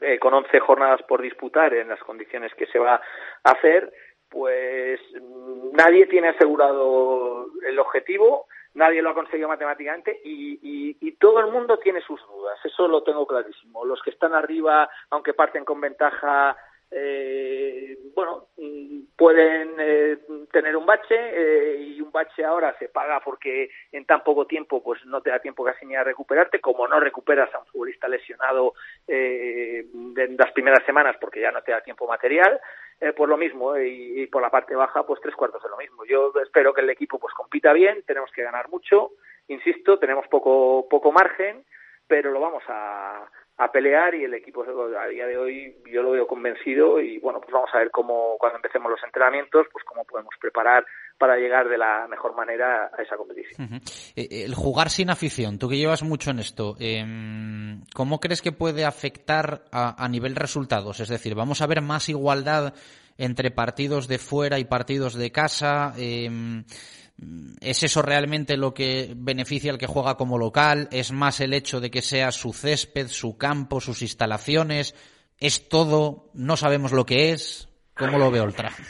eh, 0.00 0.18
con 0.18 0.34
11 0.34 0.60
jornadas 0.60 1.02
por 1.02 1.20
disputar 1.22 1.74
en 1.74 1.88
las 1.88 2.00
condiciones 2.00 2.54
que 2.54 2.66
se 2.66 2.78
va 2.78 2.94
a 2.94 3.50
hacer, 3.50 3.92
pues 4.28 5.00
mm, 5.20 5.72
nadie 5.72 6.06
tiene 6.06 6.28
asegurado 6.28 7.46
el 7.66 7.78
objetivo, 7.78 8.46
nadie 8.74 9.02
lo 9.02 9.10
ha 9.10 9.14
conseguido 9.14 9.48
matemáticamente 9.48 10.18
y, 10.24 10.58
y, 10.62 10.96
y, 11.00 11.12
todo 11.12 11.40
el 11.40 11.52
mundo 11.52 11.78
tiene 11.78 12.00
sus 12.00 12.20
dudas, 12.26 12.58
eso 12.64 12.88
lo 12.88 13.02
tengo 13.02 13.26
clarísimo. 13.26 13.84
Los 13.84 14.02
que 14.02 14.10
están 14.10 14.34
arriba, 14.34 14.88
aunque 15.10 15.34
parten 15.34 15.64
con 15.64 15.80
ventaja 15.80 16.56
eh, 16.94 17.96
bueno, 18.14 18.48
mm, 18.58 19.16
pueden 19.16 19.70
eh, 19.78 20.18
tener 20.50 20.76
un 20.76 20.84
bache 20.84 21.14
eh, 21.16 21.76
y 21.80 22.00
un 22.02 22.12
bache 22.12 22.44
ahora 22.44 22.76
se 22.78 22.90
paga 22.90 23.20
porque 23.20 23.70
en 23.90 24.04
tan 24.04 24.22
poco 24.22 24.46
tiempo 24.46 24.82
pues 24.82 25.04
no 25.06 25.22
te 25.22 25.30
da 25.30 25.38
tiempo 25.38 25.64
casi 25.64 25.86
ni 25.86 25.96
a 25.96 26.04
recuperarte, 26.04 26.60
como 26.60 26.86
no 26.86 27.00
recuperas 27.00 27.52
a 27.54 27.60
un 27.60 27.66
futbolista 27.66 28.08
lesionado 28.08 28.74
eh, 29.08 29.86
en 29.94 30.36
las 30.36 30.52
primeras 30.52 30.84
semanas 30.84 31.16
porque 31.18 31.40
ya 31.40 31.50
no 31.50 31.62
te 31.62 31.72
da 31.72 31.80
tiempo 31.80 32.06
material, 32.06 32.60
eh, 33.00 33.14
pues 33.14 33.28
lo 33.28 33.38
mismo 33.38 33.78
y, 33.78 34.22
y, 34.22 34.26
por 34.26 34.42
la 34.42 34.50
parte 34.50 34.76
baja 34.76 35.06
pues 35.06 35.20
tres 35.22 35.34
cuartos 35.34 35.62
de 35.62 35.70
lo 35.70 35.78
mismo. 35.78 36.04
Yo 36.04 36.32
espero 36.42 36.74
que 36.74 36.82
el 36.82 36.90
equipo 36.90 37.18
pues 37.18 37.32
compita 37.34 37.72
bien, 37.72 38.02
tenemos 38.06 38.30
que 38.32 38.42
ganar 38.42 38.68
mucho, 38.68 39.12
insisto, 39.48 39.98
tenemos 39.98 40.28
poco 40.28 40.86
poco 40.90 41.10
margen, 41.10 41.64
pero 42.06 42.30
lo 42.30 42.40
vamos 42.40 42.62
a 42.68 43.26
a 43.64 43.70
pelear 43.70 44.14
y 44.14 44.24
el 44.24 44.34
equipo 44.34 44.64
a 44.64 45.06
día 45.08 45.26
de 45.26 45.36
hoy 45.36 45.76
yo 45.92 46.02
lo 46.02 46.12
veo 46.12 46.26
convencido 46.26 47.00
y 47.00 47.18
bueno 47.18 47.40
pues 47.40 47.52
vamos 47.52 47.70
a 47.72 47.78
ver 47.78 47.90
cómo 47.90 48.36
cuando 48.38 48.56
empecemos 48.56 48.90
los 48.90 49.02
entrenamientos 49.04 49.66
pues 49.72 49.84
cómo 49.84 50.04
podemos 50.04 50.34
preparar 50.40 50.84
para 51.18 51.36
llegar 51.36 51.68
de 51.68 51.78
la 51.78 52.08
mejor 52.08 52.34
manera 52.34 52.90
a 52.96 53.00
esa 53.02 53.16
competición. 53.16 53.68
Uh 53.68 53.76
-huh. 53.76 54.44
El 54.44 54.54
jugar 54.54 54.90
sin 54.90 55.08
afición, 55.08 55.58
tú 55.58 55.68
que 55.68 55.76
llevas 55.76 56.02
mucho 56.02 56.32
en 56.32 56.40
esto, 56.40 56.74
eh, 56.80 57.04
¿cómo 57.94 58.18
crees 58.18 58.42
que 58.42 58.50
puede 58.50 58.84
afectar 58.84 59.62
a, 59.70 60.02
a 60.02 60.08
nivel 60.08 60.34
resultados? 60.34 60.98
Es 60.98 61.08
decir, 61.08 61.36
¿vamos 61.36 61.62
a 61.62 61.68
ver 61.68 61.80
más 61.80 62.08
igualdad 62.08 62.74
entre 63.18 63.52
partidos 63.52 64.08
de 64.08 64.18
fuera 64.18 64.58
y 64.58 64.64
partidos 64.64 65.14
de 65.14 65.30
casa? 65.30 65.92
Eh, 65.96 66.28
¿Es 67.60 67.82
eso 67.82 68.02
realmente 68.02 68.56
lo 68.56 68.74
que 68.74 69.12
beneficia 69.16 69.70
al 69.70 69.78
que 69.78 69.86
juega 69.86 70.16
como 70.16 70.38
local? 70.38 70.88
¿Es 70.90 71.12
más 71.12 71.40
el 71.40 71.54
hecho 71.54 71.80
de 71.80 71.90
que 71.90 72.02
sea 72.02 72.32
su 72.32 72.52
césped, 72.52 73.06
su 73.06 73.38
campo, 73.38 73.80
sus 73.80 74.02
instalaciones? 74.02 74.94
¿Es 75.38 75.68
todo? 75.68 76.30
¿No 76.34 76.56
sabemos 76.56 76.92
lo 76.92 77.04
que 77.04 77.30
es? 77.30 77.68
¿Cómo 77.96 78.18
lo 78.18 78.30
veo 78.30 78.44
el 78.44 78.54
traje? 78.54 78.82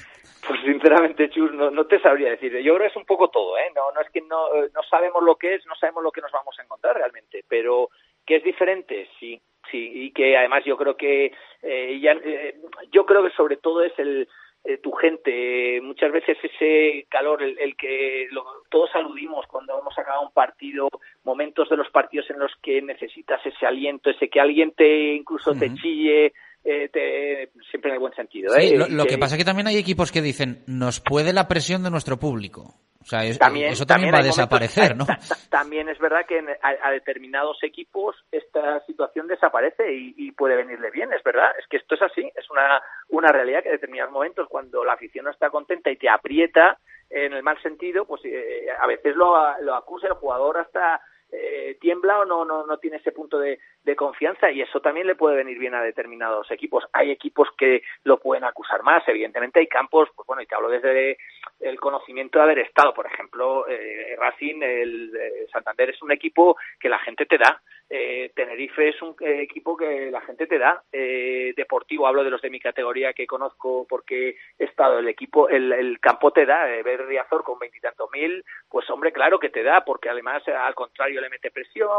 Pues 0.46 0.60
sinceramente, 0.64 1.30
Chus, 1.30 1.52
no, 1.52 1.86
te 1.86 2.00
sabría 2.00 2.30
decir. 2.30 2.52
Yo 2.62 2.74
creo 2.74 2.86
que 2.86 2.92
es 2.92 2.96
un 2.96 3.04
poco 3.04 3.28
todo, 3.28 3.56
¿eh? 3.58 3.70
No, 3.74 3.92
no 3.92 4.00
es 4.00 4.10
que 4.10 4.20
no, 4.22 4.48
no 4.74 4.82
sabemos 4.90 5.22
lo 5.22 5.36
que 5.36 5.54
es, 5.54 5.66
no 5.66 5.74
sabemos 5.76 6.02
lo 6.02 6.10
que 6.10 6.20
nos 6.20 6.32
vamos 6.32 6.58
a 6.58 6.62
encontrar 6.62 6.96
realmente, 6.96 7.44
pero 7.48 7.90
que 8.26 8.36
es 8.36 8.44
diferente, 8.44 9.08
sí, 9.18 9.40
sí, 9.70 9.90
y 9.94 10.12
que 10.12 10.36
además 10.36 10.64
yo 10.64 10.76
creo 10.76 10.96
que 10.96 11.32
eh, 11.62 12.00
ya, 12.00 12.12
eh, 12.12 12.56
yo 12.92 13.04
creo 13.06 13.22
que 13.22 13.30
sobre 13.30 13.56
todo 13.56 13.82
es 13.82 13.92
el 13.98 14.28
eh, 14.64 14.78
tu 14.78 14.92
gente, 14.92 15.80
muchas 15.82 16.12
veces 16.12 16.38
ese 16.42 17.06
calor, 17.08 17.42
el, 17.42 17.58
el 17.58 17.76
que 17.76 18.28
lo, 18.30 18.44
todos 18.70 18.90
aludimos 18.94 19.46
cuando 19.46 19.78
hemos 19.78 19.98
acabado 19.98 20.22
un 20.22 20.32
partido, 20.32 20.88
momentos 21.24 21.68
de 21.68 21.76
los 21.76 21.90
partidos 21.90 22.30
en 22.30 22.38
los 22.38 22.52
que 22.62 22.80
necesitas 22.80 23.44
ese 23.44 23.66
aliento, 23.66 24.10
ese 24.10 24.28
que 24.28 24.40
alguien 24.40 24.72
te 24.72 25.14
incluso 25.14 25.50
uh 25.50 25.54
-huh. 25.54 25.58
te 25.58 25.74
chille, 25.74 26.32
eh, 26.64 26.88
te, 26.92 27.50
siempre 27.70 27.90
en 27.90 27.94
el 27.94 28.00
buen 28.00 28.14
sentido. 28.14 28.52
Sí, 28.54 28.68
¿eh? 28.68 28.78
lo, 28.78 28.86
lo 28.88 29.04
que, 29.04 29.14
que 29.14 29.18
pasa 29.18 29.34
es 29.34 29.40
que 29.40 29.44
también 29.44 29.66
hay 29.66 29.78
equipos 29.78 30.12
que 30.12 30.22
dicen, 30.22 30.62
nos 30.66 31.00
puede 31.00 31.32
la 31.32 31.48
presión 31.48 31.82
de 31.82 31.90
nuestro 31.90 32.18
público. 32.18 32.74
O 33.02 33.04
sea, 33.04 33.24
es, 33.24 33.38
también, 33.38 33.72
eso 33.72 33.84
también, 33.84 34.12
también 34.12 34.14
va 34.14 34.24
a 34.24 34.26
desaparecer, 34.26 34.96
momentos, 34.96 35.30
¿no? 35.30 35.36
También 35.50 35.88
es 35.88 35.98
verdad 35.98 36.24
que 36.26 36.38
a, 36.38 36.88
a, 36.88 36.90
determinados 36.90 37.62
equipos 37.62 38.16
esta 38.30 38.80
situación 38.86 39.26
desaparece 39.26 39.92
y, 39.92 40.14
y, 40.16 40.32
puede 40.32 40.56
venirle 40.56 40.90
bien, 40.90 41.12
es 41.12 41.22
verdad. 41.22 41.50
Es 41.58 41.66
que 41.68 41.76
esto 41.76 41.94
es 41.96 42.02
así, 42.02 42.30
es 42.34 42.50
una, 42.50 42.80
una 43.08 43.28
realidad 43.28 43.62
que 43.62 43.68
en 43.68 43.74
determinados 43.74 44.12
momentos, 44.12 44.48
cuando 44.48 44.84
la 44.84 44.94
afición 44.94 45.24
no 45.24 45.30
está 45.30 45.50
contenta 45.50 45.90
y 45.90 45.96
te 45.96 46.08
aprieta 46.08 46.78
en 47.10 47.32
el 47.32 47.42
mal 47.42 47.60
sentido, 47.62 48.06
pues 48.06 48.22
eh, 48.24 48.66
a 48.78 48.86
veces 48.86 49.14
lo, 49.16 49.36
lo 49.60 49.74
acusa 49.74 50.08
el 50.08 50.14
jugador 50.14 50.58
hasta 50.58 51.00
eh, 51.34 51.78
tiembla 51.80 52.20
o 52.20 52.24
no, 52.26 52.44
no, 52.44 52.66
no 52.66 52.76
tiene 52.76 52.98
ese 52.98 53.10
punto 53.10 53.38
de, 53.38 53.58
de, 53.84 53.96
confianza 53.96 54.50
y 54.50 54.60
eso 54.60 54.80
también 54.80 55.06
le 55.06 55.14
puede 55.14 55.36
venir 55.36 55.58
bien 55.58 55.74
a 55.74 55.82
determinados 55.82 56.50
equipos. 56.50 56.84
Hay 56.92 57.10
equipos 57.10 57.48
que 57.56 57.82
lo 58.04 58.18
pueden 58.18 58.44
acusar 58.44 58.82
más, 58.82 59.02
evidentemente 59.08 59.58
hay 59.58 59.66
campos, 59.66 60.10
pues 60.14 60.26
bueno, 60.26 60.42
y 60.42 60.46
te 60.46 60.54
hablo 60.54 60.68
desde 60.68 61.16
el 61.60 61.78
conocimiento 61.78 62.38
de 62.38 62.44
haber 62.44 62.58
estado, 62.60 62.92
por 62.92 63.06
ejemplo, 63.06 63.66
eh, 63.68 64.16
Racing, 64.18 64.62
el 64.62 65.16
eh, 65.16 65.46
Santander 65.52 65.90
es 65.90 66.02
un 66.02 66.12
equipo 66.12 66.56
que 66.78 66.88
la 66.88 66.98
gente 66.98 67.26
te 67.26 67.38
da, 67.38 67.60
eh, 67.94 68.32
Tenerife 68.34 68.88
es 68.88 69.02
un 69.02 69.14
eh, 69.20 69.42
equipo 69.42 69.76
que 69.76 70.10
la 70.10 70.22
gente 70.22 70.46
te 70.46 70.58
da, 70.58 70.82
eh, 70.90 71.52
Deportivo, 71.54 72.06
hablo 72.06 72.24
de 72.24 72.30
los 72.30 72.40
de 72.40 72.48
mi 72.48 72.58
categoría 72.58 73.12
que 73.12 73.26
conozco 73.26 73.86
porque 73.86 74.36
he 74.58 74.64
estado, 74.64 74.98
el 74.98 75.08
equipo, 75.08 75.50
el, 75.50 75.70
el 75.72 76.00
campo 76.00 76.30
te 76.30 76.46
da, 76.46 76.64
ver 76.82 77.06
Riazor 77.06 77.44
con 77.44 77.58
veintitantos 77.58 78.10
mil, 78.10 78.42
pues 78.70 78.88
hombre, 78.88 79.12
claro 79.12 79.38
que 79.38 79.50
te 79.50 79.62
da, 79.62 79.84
porque 79.84 80.08
además 80.08 80.42
al 80.48 80.74
contrario 80.74 81.20
le 81.20 81.28
mete 81.28 81.50
presión, 81.50 81.90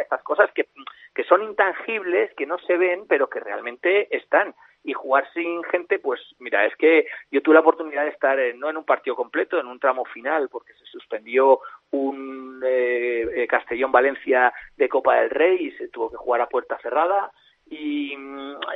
estas 0.00 0.22
cosas 0.22 0.52
que, 0.52 0.68
que 1.12 1.24
son 1.24 1.42
intangibles, 1.42 2.32
que 2.36 2.46
no 2.46 2.56
se 2.58 2.76
ven, 2.76 3.06
pero 3.08 3.28
que 3.28 3.40
realmente 3.40 4.14
están 4.16 4.54
y 4.82 4.92
jugar 4.92 5.28
sin 5.34 5.62
gente, 5.64 5.98
pues 5.98 6.20
mira, 6.38 6.64
es 6.66 6.74
que 6.76 7.06
yo 7.30 7.42
tuve 7.42 7.54
la 7.54 7.60
oportunidad 7.60 8.04
de 8.04 8.10
estar 8.10 8.38
en, 8.38 8.58
no 8.58 8.70
en 8.70 8.76
un 8.76 8.84
partido 8.84 9.14
completo, 9.14 9.58
en 9.58 9.66
un 9.66 9.78
tramo 9.78 10.04
final, 10.06 10.48
porque 10.48 10.72
se 10.74 10.86
suspendió 10.86 11.60
un 11.90 12.62
eh, 12.64 13.46
Castellón-Valencia 13.48 14.52
de 14.76 14.88
Copa 14.88 15.20
del 15.20 15.30
Rey 15.30 15.66
y 15.66 15.72
se 15.72 15.88
tuvo 15.88 16.10
que 16.10 16.16
jugar 16.16 16.40
a 16.40 16.48
puerta 16.48 16.78
cerrada. 16.78 17.30
Y 17.72 18.16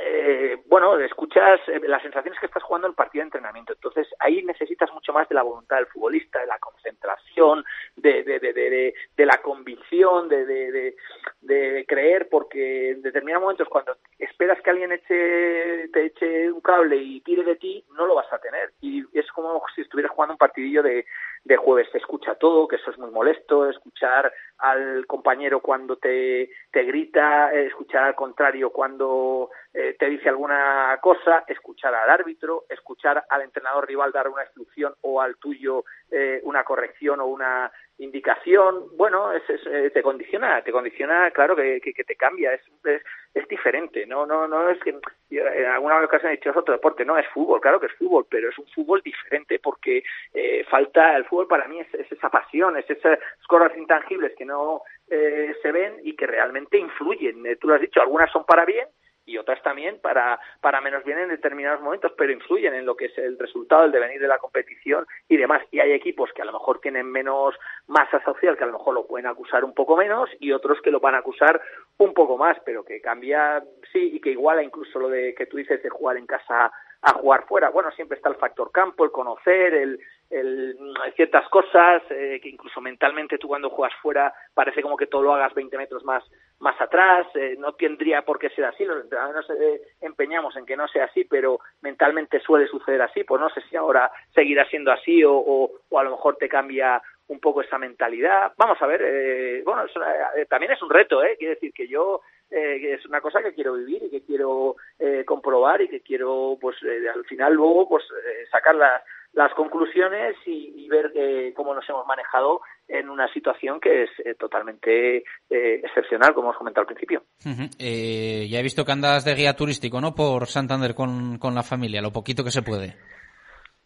eh, 0.01 0.57
bueno, 0.67 0.97
escuchas 0.99 1.59
eh, 1.67 1.81
la 1.83 2.01
sensación 2.01 2.33
es 2.33 2.39
que 2.39 2.45
estás 2.45 2.63
jugando 2.63 2.87
el 2.87 2.93
partido 2.93 3.23
de 3.23 3.27
entrenamiento, 3.27 3.73
entonces 3.73 4.07
ahí 4.19 4.41
necesitas 4.41 4.89
mucho 4.93 5.11
más 5.11 5.27
de 5.27 5.35
la 5.35 5.43
voluntad 5.43 5.75
del 5.75 5.87
futbolista, 5.87 6.39
de 6.39 6.45
la 6.45 6.57
concentración, 6.59 7.65
de, 7.97 8.23
de, 8.23 8.39
de, 8.39 8.53
de, 8.53 8.93
de 9.17 9.25
la 9.25 9.41
convicción, 9.41 10.29
de, 10.29 10.45
de, 10.45 10.95
de, 11.41 11.85
creer, 11.85 12.29
porque 12.29 12.91
en 12.91 13.01
determinados 13.01 13.43
momentos 13.43 13.67
cuando 13.67 13.97
esperas 14.17 14.61
que 14.61 14.69
alguien 14.69 14.91
eche, 14.91 15.89
te 15.89 16.05
eche 16.05 16.51
un 16.51 16.61
cable 16.61 16.95
y 16.97 17.21
tire 17.21 17.43
de 17.43 17.55
ti, 17.55 17.83
no 17.97 18.05
lo 18.05 18.15
vas 18.15 18.31
a 18.31 18.39
tener, 18.39 18.71
y 18.81 19.03
es 19.17 19.29
como 19.31 19.61
si 19.73 19.81
estuvieras 19.81 20.11
jugando 20.13 20.33
un 20.33 20.37
partidillo 20.37 20.81
de, 20.81 21.05
de 21.43 21.57
jueves, 21.57 21.87
se 21.91 21.99
escucha 21.99 22.35
todo, 22.35 22.67
que 22.67 22.77
eso 22.77 22.91
es 22.91 22.97
muy 22.97 23.11
molesto, 23.11 23.69
escuchar 23.69 24.33
al 24.57 25.05
compañero 25.05 25.59
cuando 25.59 25.97
te, 25.97 26.49
te 26.71 26.83
grita, 26.83 27.53
escuchar 27.53 28.03
al 28.03 28.15
contrario 28.15 28.71
cuando 28.71 29.49
eh, 29.77 29.95
te 29.99 30.09
dice 30.09 30.29
alguna 30.29 30.97
cosa, 31.01 31.43
escuchar 31.47 31.93
al 31.93 32.09
árbitro, 32.09 32.63
escuchar 32.69 33.25
al 33.29 33.41
entrenador 33.41 33.85
rival 33.85 34.13
dar 34.13 34.29
una 34.29 34.43
instrucción 34.43 34.93
o 35.01 35.19
al 35.19 35.35
tuyo 35.35 35.83
eh, 36.09 36.39
una 36.43 36.63
corrección 36.63 37.19
o 37.19 37.25
una 37.25 37.69
indicación, 37.97 38.95
bueno, 38.95 39.33
es, 39.33 39.43
es, 39.49 39.61
eh, 39.67 39.89
te 39.89 40.01
condiciona, 40.01 40.61
te 40.61 40.71
condiciona, 40.71 41.29
claro 41.31 41.55
que, 41.55 41.79
que, 41.81 41.93
que 41.93 42.03
te 42.03 42.15
cambia, 42.15 42.53
es, 42.53 42.61
es, 42.85 43.01
es, 43.33 43.47
diferente, 43.47 44.05
no, 44.05 44.25
no, 44.25 44.47
no 44.47 44.69
es 44.69 44.79
que 44.79 44.97
en 45.29 45.65
alguna 45.65 46.03
ocasión 46.03 46.31
he 46.31 46.35
dicho 46.35 46.49
es 46.49 46.57
otro 46.57 46.73
deporte, 46.73 47.05
no 47.05 47.17
es 47.17 47.27
fútbol, 47.33 47.59
claro 47.59 47.79
que 47.79 47.87
es 47.87 47.93
fútbol, 47.93 48.27
pero 48.29 48.49
es 48.49 48.57
un 48.57 48.67
fútbol 48.67 49.01
diferente 49.01 49.59
porque 49.59 50.03
eh, 50.33 50.65
falta, 50.69 51.15
el 51.15 51.25
fútbol 51.25 51.47
para 51.47 51.67
mí 51.67 51.79
es, 51.79 51.93
es 51.93 52.11
esa 52.11 52.29
pasión, 52.29 52.77
es 52.77 52.89
esas 52.89 53.19
cosas 53.47 53.75
intangibles 53.77 54.33
que 54.37 54.45
no 54.45 54.81
eh, 55.09 55.53
se 55.61 55.71
ven 55.71 55.95
y 56.03 56.15
que 56.15 56.27
realmente 56.27 56.77
influyen, 56.77 57.45
eh, 57.45 57.55
tú 57.55 57.67
lo 57.67 57.75
has 57.75 57.81
dicho, 57.81 58.01
algunas 58.01 58.31
son 58.31 58.45
para 58.45 58.65
bien 58.65 58.87
y 59.25 59.37
otras 59.37 59.61
también 59.63 59.99
para, 59.99 60.39
para 60.61 60.81
menos 60.81 61.03
bien 61.03 61.17
en 61.17 61.29
determinados 61.29 61.81
momentos, 61.81 62.11
pero 62.17 62.31
influyen 62.31 62.73
en 62.73 62.85
lo 62.85 62.95
que 62.95 63.05
es 63.05 63.17
el 63.17 63.37
resultado, 63.37 63.85
el 63.85 63.91
devenir 63.91 64.21
de 64.21 64.27
la 64.27 64.37
competición 64.37 65.05
y 65.27 65.37
demás. 65.37 65.63
Y 65.71 65.79
hay 65.79 65.91
equipos 65.91 66.31
que 66.33 66.41
a 66.41 66.45
lo 66.45 66.53
mejor 66.53 66.79
tienen 66.79 67.11
menos 67.11 67.55
masa 67.87 68.23
social, 68.23 68.57
que 68.57 68.63
a 68.63 68.67
lo 68.67 68.73
mejor 68.73 68.93
lo 68.93 69.07
pueden 69.07 69.27
acusar 69.27 69.63
un 69.63 69.73
poco 69.73 69.97
menos, 69.97 70.29
y 70.39 70.51
otros 70.51 70.81
que 70.81 70.91
lo 70.91 70.99
van 70.99 71.15
a 71.15 71.19
acusar 71.19 71.61
un 71.97 72.13
poco 72.13 72.37
más, 72.37 72.57
pero 72.65 72.83
que 72.83 73.01
cambia, 73.01 73.63
sí, 73.91 74.11
y 74.13 74.19
que 74.19 74.31
iguala 74.31 74.63
incluso 74.63 74.99
lo 74.99 75.09
de 75.09 75.33
que 75.33 75.45
tú 75.45 75.57
dices 75.57 75.81
de 75.81 75.89
jugar 75.89 76.17
en 76.17 76.27
casa 76.27 76.71
a 77.01 77.13
jugar 77.13 77.45
fuera. 77.47 77.69
Bueno, 77.69 77.91
siempre 77.91 78.17
está 78.17 78.29
el 78.29 78.35
factor 78.35 78.71
campo, 78.71 79.05
el 79.05 79.11
conocer, 79.11 79.73
el, 79.73 79.99
el, 80.29 80.75
ciertas 81.15 81.47
cosas, 81.49 82.03
eh, 82.09 82.39
que 82.41 82.49
incluso 82.49 82.81
mentalmente 82.81 83.37
tú 83.37 83.47
cuando 83.47 83.69
juegas 83.69 83.95
fuera 84.01 84.33
parece 84.53 84.81
como 84.81 84.97
que 84.97 85.07
todo 85.07 85.21
lo 85.21 85.33
hagas 85.33 85.53
20 85.53 85.77
metros 85.77 86.03
más, 86.03 86.23
más 86.59 86.79
atrás, 86.79 87.27
eh, 87.35 87.55
no 87.57 87.73
tendría 87.73 88.23
por 88.23 88.39
qué 88.39 88.49
ser 88.49 88.65
así, 88.65 88.85
los 88.85 89.03
entrenadores 89.03 89.47
nos 89.47 89.59
eh, 89.59 89.81
empeñamos 90.01 90.55
en 90.55 90.65
que 90.65 90.77
no 90.77 90.87
sea 90.87 91.05
así, 91.05 91.25
pero 91.25 91.59
mentalmente 91.81 92.39
suele 92.39 92.67
suceder 92.67 93.01
así, 93.01 93.23
pues 93.23 93.39
no 93.39 93.49
sé 93.49 93.61
si 93.69 93.75
ahora 93.75 94.11
seguirá 94.33 94.67
siendo 94.69 94.91
así 94.91 95.23
o, 95.23 95.33
o, 95.33 95.71
o 95.89 95.99
a 95.99 96.03
lo 96.03 96.11
mejor 96.11 96.37
te 96.37 96.49
cambia 96.49 97.01
un 97.27 97.39
poco 97.39 97.61
esa 97.61 97.77
mentalidad. 97.77 98.53
Vamos 98.57 98.81
a 98.81 98.87
ver, 98.87 99.01
eh, 99.03 99.63
bueno, 99.65 99.83
eh, 99.85 100.45
también 100.47 100.71
es 100.71 100.81
un 100.81 100.89
reto, 100.89 101.23
¿eh? 101.23 101.35
Quiere 101.37 101.55
decir 101.55 101.73
que 101.73 101.87
yo 101.87 102.21
eh, 102.51 102.93
es 102.93 103.05
una 103.05 103.21
cosa 103.21 103.41
que 103.41 103.53
quiero 103.53 103.73
vivir 103.73 104.03
y 104.03 104.09
que 104.09 104.23
quiero 104.23 104.75
eh, 104.99 105.23
comprobar 105.25 105.81
y 105.81 105.87
que 105.89 106.01
quiero, 106.01 106.57
pues, 106.59 106.75
eh, 106.83 107.09
al 107.13 107.25
final 107.25 107.53
luego, 107.53 107.87
pues, 107.89 108.03
eh, 108.05 108.45
sacar 108.51 108.75
las, 108.75 109.01
las 109.33 109.53
conclusiones 109.53 110.35
y, 110.45 110.85
y 110.85 110.87
ver 110.87 111.11
eh, 111.15 111.53
cómo 111.55 111.73
nos 111.73 111.87
hemos 111.89 112.05
manejado 112.07 112.61
en 112.87 113.09
una 113.09 113.27
situación 113.33 113.79
que 113.79 114.03
es 114.03 114.09
totalmente 114.37 115.17
eh, 115.17 115.81
excepcional, 115.83 116.33
como 116.33 116.49
os 116.49 116.57
comentado 116.57 116.81
al 116.81 116.93
principio. 116.93 117.23
Uh 117.45 117.49
-huh. 117.49 117.69
eh, 117.79 118.47
ya 118.49 118.59
he 118.59 118.63
visto 118.63 118.85
que 118.85 118.91
andas 118.91 119.25
de 119.25 119.33
guía 119.33 119.55
turístico, 119.55 119.99
¿no? 119.99 120.13
Por 120.13 120.45
Santander 120.47 120.93
con, 120.93 121.37
con 121.39 121.55
la 121.55 121.63
familia, 121.63 122.01
lo 122.01 122.11
poquito 122.11 122.43
que 122.43 122.51
se 122.51 122.61
puede. 122.61 122.95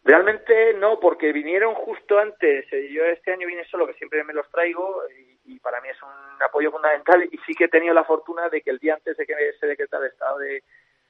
Realmente 0.04 0.74
no, 0.78 0.98
porque 0.98 1.32
vinieron 1.32 1.74
justo 1.74 2.18
antes. 2.18 2.64
Yo 2.70 3.04
este 3.04 3.32
año 3.32 3.46
vine 3.46 3.64
solo, 3.70 3.86
que 3.86 3.94
siempre 3.94 4.24
me 4.24 4.32
los 4.32 4.50
traigo, 4.50 5.02
y, 5.10 5.29
y, 5.50 5.58
para 5.58 5.80
mí 5.80 5.88
es 5.88 6.02
un 6.02 6.42
apoyo 6.42 6.70
fundamental. 6.70 7.22
Y 7.24 7.38
sí 7.46 7.54
que 7.54 7.64
he 7.64 7.68
tenido 7.68 7.94
la 7.94 8.04
fortuna 8.04 8.48
de 8.48 8.62
que 8.62 8.70
el 8.70 8.78
día 8.78 8.94
antes 8.94 9.16
de 9.16 9.26
que 9.26 9.34
se 9.58 9.66
decretara 9.66 10.04
el 10.04 10.12
estado 10.12 10.38
de, 10.38 10.62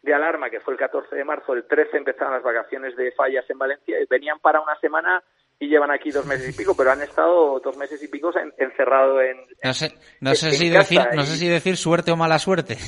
de 0.03 0.15
alarma, 0.15 0.51
que 0.51 0.61
fue 0.61 0.75
el 0.75 0.81
14 0.81 1.15
de 1.15 1.25
marzo, 1.25 1.53
el 1.53 1.67
13 1.67 1.99
empezaron 1.99 2.35
las 2.35 2.43
vacaciones 2.43 2.97
de 2.97 3.13
fallas 3.13 3.49
en 3.49 3.59
Valencia, 3.59 3.97
venían 4.09 4.39
para 4.41 4.61
una 4.61 4.79
semana 4.81 5.23
y 5.59 5.69
llevan 5.69 5.91
aquí 5.91 6.11
dos 6.11 6.25
meses 6.27 6.55
y 6.55 6.59
pico, 6.59 6.75
pero 6.75 6.91
han 6.91 7.03
estado 7.03 7.61
dos 7.61 7.77
meses 7.77 8.03
y 8.03 8.09
pico 8.09 8.33
en, 8.39 8.53
encerrado 8.57 9.21
en. 9.21 9.37
No 9.63 9.75
sé, 9.75 9.93
no 10.21 10.35
sé 10.35 10.49
en 10.49 10.53
si 10.55 10.71
decir, 10.71 11.01
y... 11.13 11.17
no 11.17 11.23
sé 11.23 11.37
si 11.37 11.49
decir 11.49 11.77
suerte 11.77 12.11
o 12.11 12.17
mala 12.17 12.39
suerte. 12.39 12.77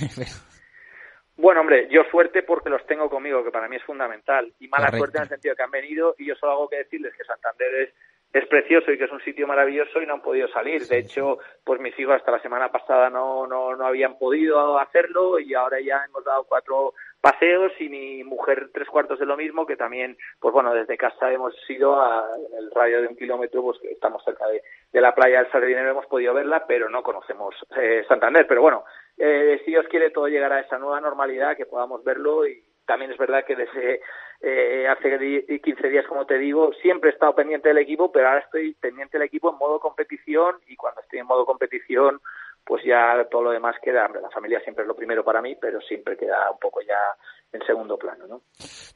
Bueno, 1.34 1.62
hombre, 1.62 1.88
yo 1.90 2.02
suerte 2.08 2.44
porque 2.44 2.70
los 2.70 2.86
tengo 2.86 3.10
conmigo, 3.10 3.42
que 3.42 3.50
para 3.50 3.66
mí 3.66 3.74
es 3.74 3.82
fundamental, 3.82 4.52
y 4.60 4.68
mala 4.68 4.86
Correcto. 4.86 4.98
suerte 4.98 5.18
en 5.18 5.22
el 5.22 5.28
sentido 5.28 5.52
de 5.52 5.56
que 5.56 5.62
han 5.62 5.70
venido 5.72 6.14
y 6.18 6.26
yo 6.26 6.36
solo 6.36 6.52
hago 6.52 6.68
que 6.68 6.76
decirles 6.76 7.14
que 7.16 7.24
Santander 7.24 7.74
es 7.82 7.94
es 8.32 8.46
precioso 8.46 8.90
y 8.90 8.98
que 8.98 9.04
es 9.04 9.12
un 9.12 9.20
sitio 9.20 9.46
maravilloso 9.46 10.00
y 10.00 10.06
no 10.06 10.14
han 10.14 10.22
podido 10.22 10.48
salir. 10.48 10.86
De 10.86 10.98
hecho, 10.98 11.38
pues 11.64 11.80
mis 11.80 11.98
hijos 11.98 12.16
hasta 12.16 12.32
la 12.32 12.40
semana 12.40 12.70
pasada 12.70 13.10
no, 13.10 13.46
no, 13.46 13.76
no 13.76 13.86
habían 13.86 14.18
podido 14.18 14.78
hacerlo 14.78 15.38
y 15.38 15.52
ahora 15.54 15.80
ya 15.80 16.04
hemos 16.06 16.24
dado 16.24 16.44
cuatro 16.44 16.94
paseos 17.20 17.72
y 17.78 17.88
mi 17.88 18.24
mujer 18.24 18.70
tres 18.72 18.88
cuartos 18.88 19.18
de 19.18 19.26
lo 19.26 19.36
mismo, 19.36 19.66
que 19.66 19.76
también, 19.76 20.16
pues 20.40 20.52
bueno, 20.52 20.74
desde 20.74 20.96
casa 20.96 21.30
hemos 21.30 21.54
ido 21.70 22.00
a 22.00 22.26
en 22.36 22.58
el 22.58 22.70
radio 22.72 23.02
de 23.02 23.08
un 23.08 23.16
kilómetro, 23.16 23.62
pues 23.62 23.78
estamos 23.84 24.24
cerca 24.24 24.46
de, 24.48 24.62
de 24.92 25.00
la 25.00 25.14
playa 25.14 25.42
del 25.42 25.52
Sardinero, 25.52 25.90
hemos 25.90 26.06
podido 26.06 26.34
verla, 26.34 26.64
pero 26.66 26.88
no 26.88 27.02
conocemos 27.02 27.54
eh, 27.76 28.04
Santander. 28.08 28.46
Pero 28.48 28.62
bueno, 28.62 28.84
eh, 29.18 29.60
si 29.64 29.70
Dios 29.70 29.86
quiere 29.88 30.10
todo 30.10 30.26
llegar 30.26 30.52
a 30.52 30.60
esa 30.60 30.78
nueva 30.78 31.00
normalidad, 31.00 31.56
que 31.56 31.66
podamos 31.66 32.02
verlo 32.02 32.46
y 32.46 32.64
también 32.86 33.12
es 33.12 33.18
verdad 33.18 33.44
que 33.44 33.56
desde 33.56 34.00
eh, 34.40 34.88
hace 34.88 35.60
15 35.62 35.88
días, 35.88 36.06
como 36.06 36.26
te 36.26 36.38
digo, 36.38 36.72
siempre 36.82 37.10
he 37.10 37.12
estado 37.12 37.34
pendiente 37.34 37.68
del 37.68 37.78
equipo, 37.78 38.10
pero 38.10 38.28
ahora 38.28 38.40
estoy 38.40 38.74
pendiente 38.74 39.18
del 39.18 39.26
equipo 39.26 39.50
en 39.50 39.58
modo 39.58 39.78
competición 39.78 40.56
y 40.66 40.76
cuando 40.76 41.00
estoy 41.00 41.20
en 41.20 41.26
modo 41.26 41.46
competición, 41.46 42.20
pues 42.64 42.84
ya 42.84 43.26
todo 43.30 43.42
lo 43.42 43.50
demás 43.50 43.76
queda, 43.82 44.08
la 44.08 44.30
familia 44.30 44.60
siempre 44.60 44.82
es 44.82 44.88
lo 44.88 44.96
primero 44.96 45.24
para 45.24 45.42
mí, 45.42 45.56
pero 45.60 45.80
siempre 45.80 46.16
queda 46.16 46.50
un 46.50 46.58
poco 46.58 46.80
ya 46.80 46.96
en 47.52 47.64
segundo 47.66 47.98
plano, 47.98 48.26
¿no? 48.26 48.40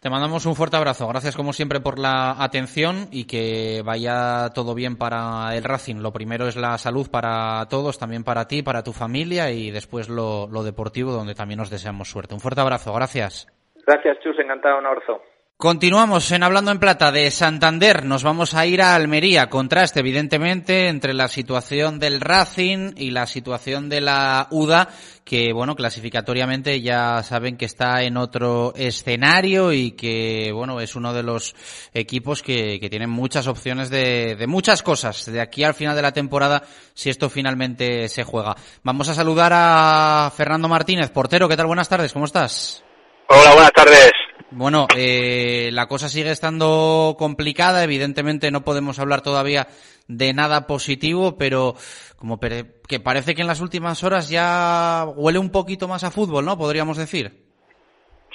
Te 0.00 0.10
mandamos 0.10 0.46
un 0.46 0.54
fuerte 0.54 0.76
abrazo, 0.76 1.06
gracias 1.08 1.36
como 1.36 1.52
siempre 1.52 1.80
por 1.80 1.98
la 1.98 2.42
atención 2.42 3.08
y 3.10 3.26
que 3.26 3.82
vaya 3.84 4.50
todo 4.54 4.74
bien 4.74 4.96
para 4.96 5.54
el 5.54 5.64
Racing. 5.64 5.96
Lo 5.96 6.12
primero 6.12 6.46
es 6.48 6.56
la 6.56 6.78
salud 6.78 7.10
para 7.10 7.66
todos, 7.68 7.98
también 7.98 8.24
para 8.24 8.48
ti, 8.48 8.62
para 8.62 8.82
tu 8.82 8.92
familia 8.92 9.50
y 9.50 9.70
después 9.70 10.08
lo 10.08 10.62
deportivo 10.64 11.12
donde 11.12 11.34
también 11.34 11.58
nos 11.58 11.70
deseamos 11.70 12.08
suerte. 12.08 12.34
Un 12.34 12.40
fuerte 12.40 12.60
abrazo, 12.60 12.92
gracias. 12.94 13.55
Gracias, 13.86 14.18
Chus, 14.20 14.36
encantado, 14.38 14.78
un 14.78 14.86
abrazo. 14.86 15.22
Continuamos 15.58 16.30
en 16.32 16.42
Hablando 16.42 16.70
en 16.70 16.78
Plata 16.78 17.10
de 17.10 17.30
Santander. 17.30 18.04
Nos 18.04 18.22
vamos 18.22 18.52
a 18.52 18.66
ir 18.66 18.82
a 18.82 18.94
Almería. 18.94 19.48
Contraste, 19.48 20.00
evidentemente, 20.00 20.88
entre 20.88 21.14
la 21.14 21.28
situación 21.28 21.98
del 21.98 22.20
Racing 22.20 22.92
y 22.94 23.10
la 23.10 23.24
situación 23.24 23.88
de 23.88 24.02
la 24.02 24.48
UDA, 24.50 24.88
que, 25.24 25.54
bueno, 25.54 25.74
clasificatoriamente 25.74 26.82
ya 26.82 27.22
saben 27.22 27.56
que 27.56 27.64
está 27.64 28.02
en 28.02 28.18
otro 28.18 28.74
escenario 28.76 29.72
y 29.72 29.92
que, 29.92 30.50
bueno, 30.52 30.78
es 30.80 30.94
uno 30.94 31.14
de 31.14 31.22
los 31.22 31.54
equipos 31.94 32.42
que, 32.42 32.78
que 32.78 32.90
tienen 32.90 33.08
muchas 33.08 33.46
opciones 33.46 33.88
de, 33.88 34.36
de 34.36 34.46
muchas 34.46 34.82
cosas 34.82 35.24
de 35.24 35.40
aquí 35.40 35.64
al 35.64 35.72
final 35.72 35.96
de 35.96 36.02
la 36.02 36.12
temporada, 36.12 36.64
si 36.92 37.08
esto 37.08 37.30
finalmente 37.30 38.10
se 38.10 38.24
juega. 38.24 38.56
Vamos 38.82 39.08
a 39.08 39.14
saludar 39.14 39.52
a 39.54 40.30
Fernando 40.36 40.68
Martínez, 40.68 41.08
portero. 41.08 41.48
¿Qué 41.48 41.56
tal? 41.56 41.66
Buenas 41.66 41.88
tardes, 41.88 42.12
¿cómo 42.12 42.26
estás? 42.26 42.85
Hola, 43.28 43.54
buenas 43.54 43.72
tardes. 43.72 44.12
Bueno, 44.50 44.86
eh, 44.96 45.70
la 45.72 45.86
cosa 45.88 46.08
sigue 46.08 46.30
estando 46.30 47.16
complicada. 47.18 47.82
Evidentemente 47.82 48.52
no 48.52 48.62
podemos 48.62 49.00
hablar 49.00 49.22
todavía 49.22 49.66
de 50.06 50.32
nada 50.32 50.68
positivo, 50.68 51.36
pero 51.36 51.74
como 52.16 52.38
que 52.38 53.00
parece 53.00 53.34
que 53.34 53.40
en 53.40 53.48
las 53.48 53.60
últimas 53.60 54.04
horas 54.04 54.30
ya 54.30 55.04
huele 55.16 55.40
un 55.40 55.50
poquito 55.50 55.88
más 55.88 56.04
a 56.04 56.12
fútbol, 56.12 56.44
¿no? 56.44 56.56
Podríamos 56.56 56.98
decir. 56.98 57.32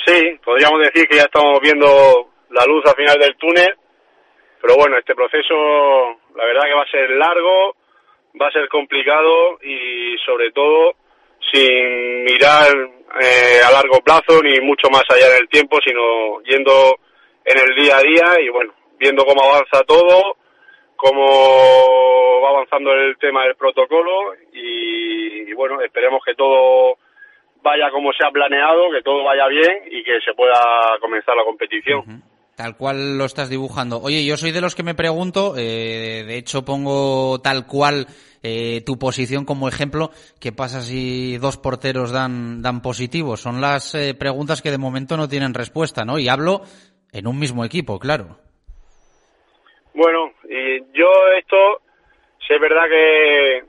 Sí, 0.06 0.40
podríamos 0.44 0.82
decir 0.82 1.08
que 1.08 1.18
ya 1.18 1.24
estamos 1.24 1.60
viendo 1.62 1.88
la 2.50 2.66
luz 2.66 2.84
al 2.86 2.96
final 2.96 3.18
del 3.18 3.38
túnel, 3.38 3.76
pero 4.62 4.76
bueno, 4.76 4.98
este 4.98 5.16
proceso 5.16 5.54
la 6.36 6.46
verdad 6.46 6.64
que 6.64 6.74
va 6.74 6.84
a 6.84 6.92
ser 6.92 7.10
largo, 7.12 7.76
va 8.40 8.48
a 8.48 8.52
ser 8.52 8.68
complicado 8.68 9.58
y 9.64 10.18
sobre 10.26 10.52
todo 10.52 10.96
sin 11.52 12.24
mirar 12.24 12.68
eh, 13.22 13.60
a 13.66 13.72
largo 13.72 14.00
plazo 14.04 14.42
ni 14.44 14.60
mucho 14.62 14.90
más 14.92 15.04
allá 15.10 15.36
en 15.36 15.42
el 15.42 15.50
tiempo, 15.50 15.78
sino 15.86 16.42
yendo 16.44 17.00
en 17.44 17.58
el 17.58 17.76
día 17.76 17.98
a 17.98 18.02
día 18.02 18.42
y 18.42 18.50
bueno, 18.50 18.74
viendo 19.00 19.26
cómo 19.26 19.44
avanza 19.44 19.84
todo, 19.86 20.38
cómo 20.96 22.42
va 22.42 22.50
avanzando 22.50 22.94
el 22.94 23.18
tema 23.18 23.44
del 23.44 23.56
protocolo 23.56 24.34
y, 24.54 25.52
bueno, 25.54 25.82
esperemos 25.82 26.22
que 26.26 26.36
todo 26.36 26.98
vaya 27.64 27.90
como 27.92 28.12
se 28.14 28.26
ha 28.26 28.32
planeado, 28.32 28.92
que 28.92 29.02
todo 29.04 29.24
vaya 29.24 29.48
bien 29.48 29.84
y 29.92 30.04
que 30.04 30.20
se 30.26 30.34
pueda 30.34 30.60
comenzar 31.00 31.36
la 31.36 31.44
competición. 31.44 32.24
Tal 32.56 32.78
cual 32.78 33.18
lo 33.18 33.26
estás 33.26 33.50
dibujando. 33.50 34.00
Oye, 34.02 34.26
yo 34.26 34.38
soy 34.38 34.52
de 34.52 34.62
los 34.62 34.76
que 34.76 34.84
me 34.84 34.94
pregunto, 34.94 35.56
eh, 35.58 36.24
de 36.26 36.38
hecho 36.38 36.64
pongo 36.64 37.40
tal 37.42 37.66
cual 37.66 38.06
eh, 38.44 38.82
tu 38.86 38.98
posición 38.98 39.46
como 39.46 39.68
ejemplo, 39.68 40.10
¿qué 40.40 40.52
pasa 40.52 40.82
si 40.82 41.38
dos 41.38 41.58
porteros 41.58 42.12
dan, 42.12 42.62
dan 42.62 42.82
positivo? 42.82 43.38
Son 43.38 43.62
las 43.62 43.94
eh, 43.94 44.16
preguntas 44.16 44.62
que 44.62 44.72
de 44.72 44.80
momento 44.80 45.16
no 45.16 45.28
tienen 45.28 45.54
respuesta, 45.54 46.06
¿no? 46.06 46.18
Y 46.18 46.28
hablo 46.28 46.62
en 47.12 47.28
un 47.28 47.38
mismo 47.38 47.64
equipo, 47.64 48.00
claro. 48.00 48.38
Bueno, 49.94 50.32
y 50.50 50.80
yo 50.94 51.10
esto, 51.38 51.82
es 52.50 52.60
verdad 52.60 52.84
que, 52.90 53.64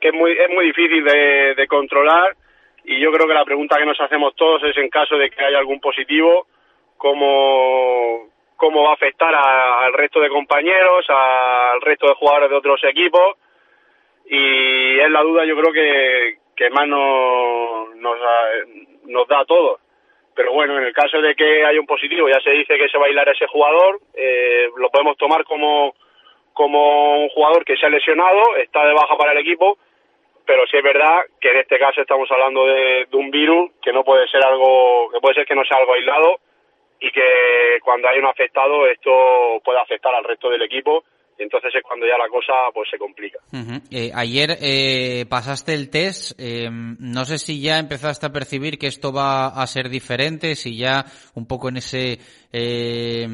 que 0.00 0.08
es, 0.08 0.14
muy, 0.14 0.32
es 0.32 0.48
muy 0.50 0.66
difícil 0.66 1.04
de, 1.04 1.66
controlar 1.68 2.36
y 2.84 2.98
yo 3.00 3.12
creo 3.12 3.26
que 3.26 3.34
la 3.34 3.44
pregunta 3.44 3.76
que 3.76 3.86
nos 3.86 4.00
hacemos 4.00 4.34
todos 4.34 4.62
es 4.64 4.76
en 4.76 4.88
caso 4.88 5.16
de 5.16 5.30
que 5.30 5.44
haya 5.44 5.58
algún 5.58 5.80
positivo, 5.80 6.46
cómo, 6.96 8.28
cómo 8.56 8.84
va 8.84 8.90
a 8.90 8.94
afectar 8.94 9.34
al 9.34 9.92
resto 9.92 10.20
de 10.20 10.30
compañeros, 10.30 11.04
al 11.08 11.80
resto 11.82 12.08
de 12.08 12.14
jugadores 12.14 12.50
de 12.50 12.56
otros 12.56 12.80
equipos 12.84 13.36
y 14.32 15.00
es 15.00 15.10
la 15.10 15.22
duda 15.22 15.44
yo 15.44 15.56
creo 15.56 15.72
que, 15.72 16.38
que 16.54 16.70
más 16.70 16.86
nos, 16.86 17.96
nos, 17.96 19.28
da 19.28 19.40
a 19.40 19.44
todos. 19.44 19.80
Pero 20.36 20.52
bueno, 20.52 20.78
en 20.78 20.84
el 20.84 20.92
caso 20.92 21.20
de 21.20 21.34
que 21.34 21.64
haya 21.64 21.80
un 21.80 21.86
positivo, 21.86 22.28
ya 22.28 22.40
se 22.40 22.50
dice 22.50 22.78
que 22.78 22.88
se 22.88 22.96
va 22.96 23.04
a 23.04 23.08
aislar 23.08 23.28
a 23.28 23.32
ese 23.32 23.48
jugador, 23.48 23.98
eh, 24.14 24.68
lo 24.76 24.88
podemos 24.90 25.16
tomar 25.16 25.44
como, 25.44 25.96
como 26.52 27.24
un 27.24 27.28
jugador 27.30 27.64
que 27.64 27.76
se 27.76 27.86
ha 27.86 27.90
lesionado, 27.90 28.56
está 28.56 28.86
de 28.86 28.94
baja 28.94 29.16
para 29.16 29.32
el 29.32 29.38
equipo, 29.38 29.78
pero 30.46 30.64
sí 30.70 30.76
es 30.76 30.82
verdad 30.84 31.22
que 31.40 31.50
en 31.50 31.56
este 31.56 31.78
caso 31.80 32.00
estamos 32.00 32.30
hablando 32.30 32.66
de, 32.66 33.06
de 33.10 33.16
un 33.16 33.32
virus 33.32 33.72
que 33.82 33.92
no 33.92 34.04
puede 34.04 34.28
ser 34.28 34.44
algo, 34.44 35.10
que 35.12 35.20
puede 35.20 35.34
ser 35.34 35.46
que 35.46 35.56
no 35.56 35.64
sea 35.64 35.78
algo 35.78 35.94
aislado 35.94 36.38
y 37.00 37.10
que 37.10 37.78
cuando 37.82 38.08
hay 38.08 38.20
un 38.20 38.26
afectado 38.26 38.86
esto 38.86 39.60
puede 39.64 39.80
afectar 39.80 40.14
al 40.14 40.24
resto 40.24 40.50
del 40.50 40.62
equipo 40.62 41.02
y 41.40 41.42
entonces 41.42 41.74
es 41.74 41.82
cuando 41.82 42.06
ya 42.06 42.18
la 42.18 42.28
cosa 42.28 42.52
pues 42.74 42.88
se 42.90 42.98
complica. 42.98 43.38
Uh 43.52 43.56
-huh. 43.56 43.82
eh, 43.90 44.10
ayer 44.14 44.58
eh, 44.60 45.24
pasaste 45.28 45.72
el 45.72 45.88
test, 45.88 46.38
eh, 46.38 46.68
no 46.70 47.24
sé 47.24 47.38
si 47.38 47.62
ya 47.62 47.78
empezaste 47.78 48.26
a 48.26 48.30
percibir 48.30 48.78
que 48.78 48.86
esto 48.86 49.10
va 49.12 49.48
a 49.48 49.66
ser 49.66 49.88
diferente, 49.88 50.54
si 50.54 50.76
ya 50.76 51.06
un 51.34 51.46
poco 51.46 51.70
en 51.70 51.78
ese 51.78 52.18
eh, 52.52 53.26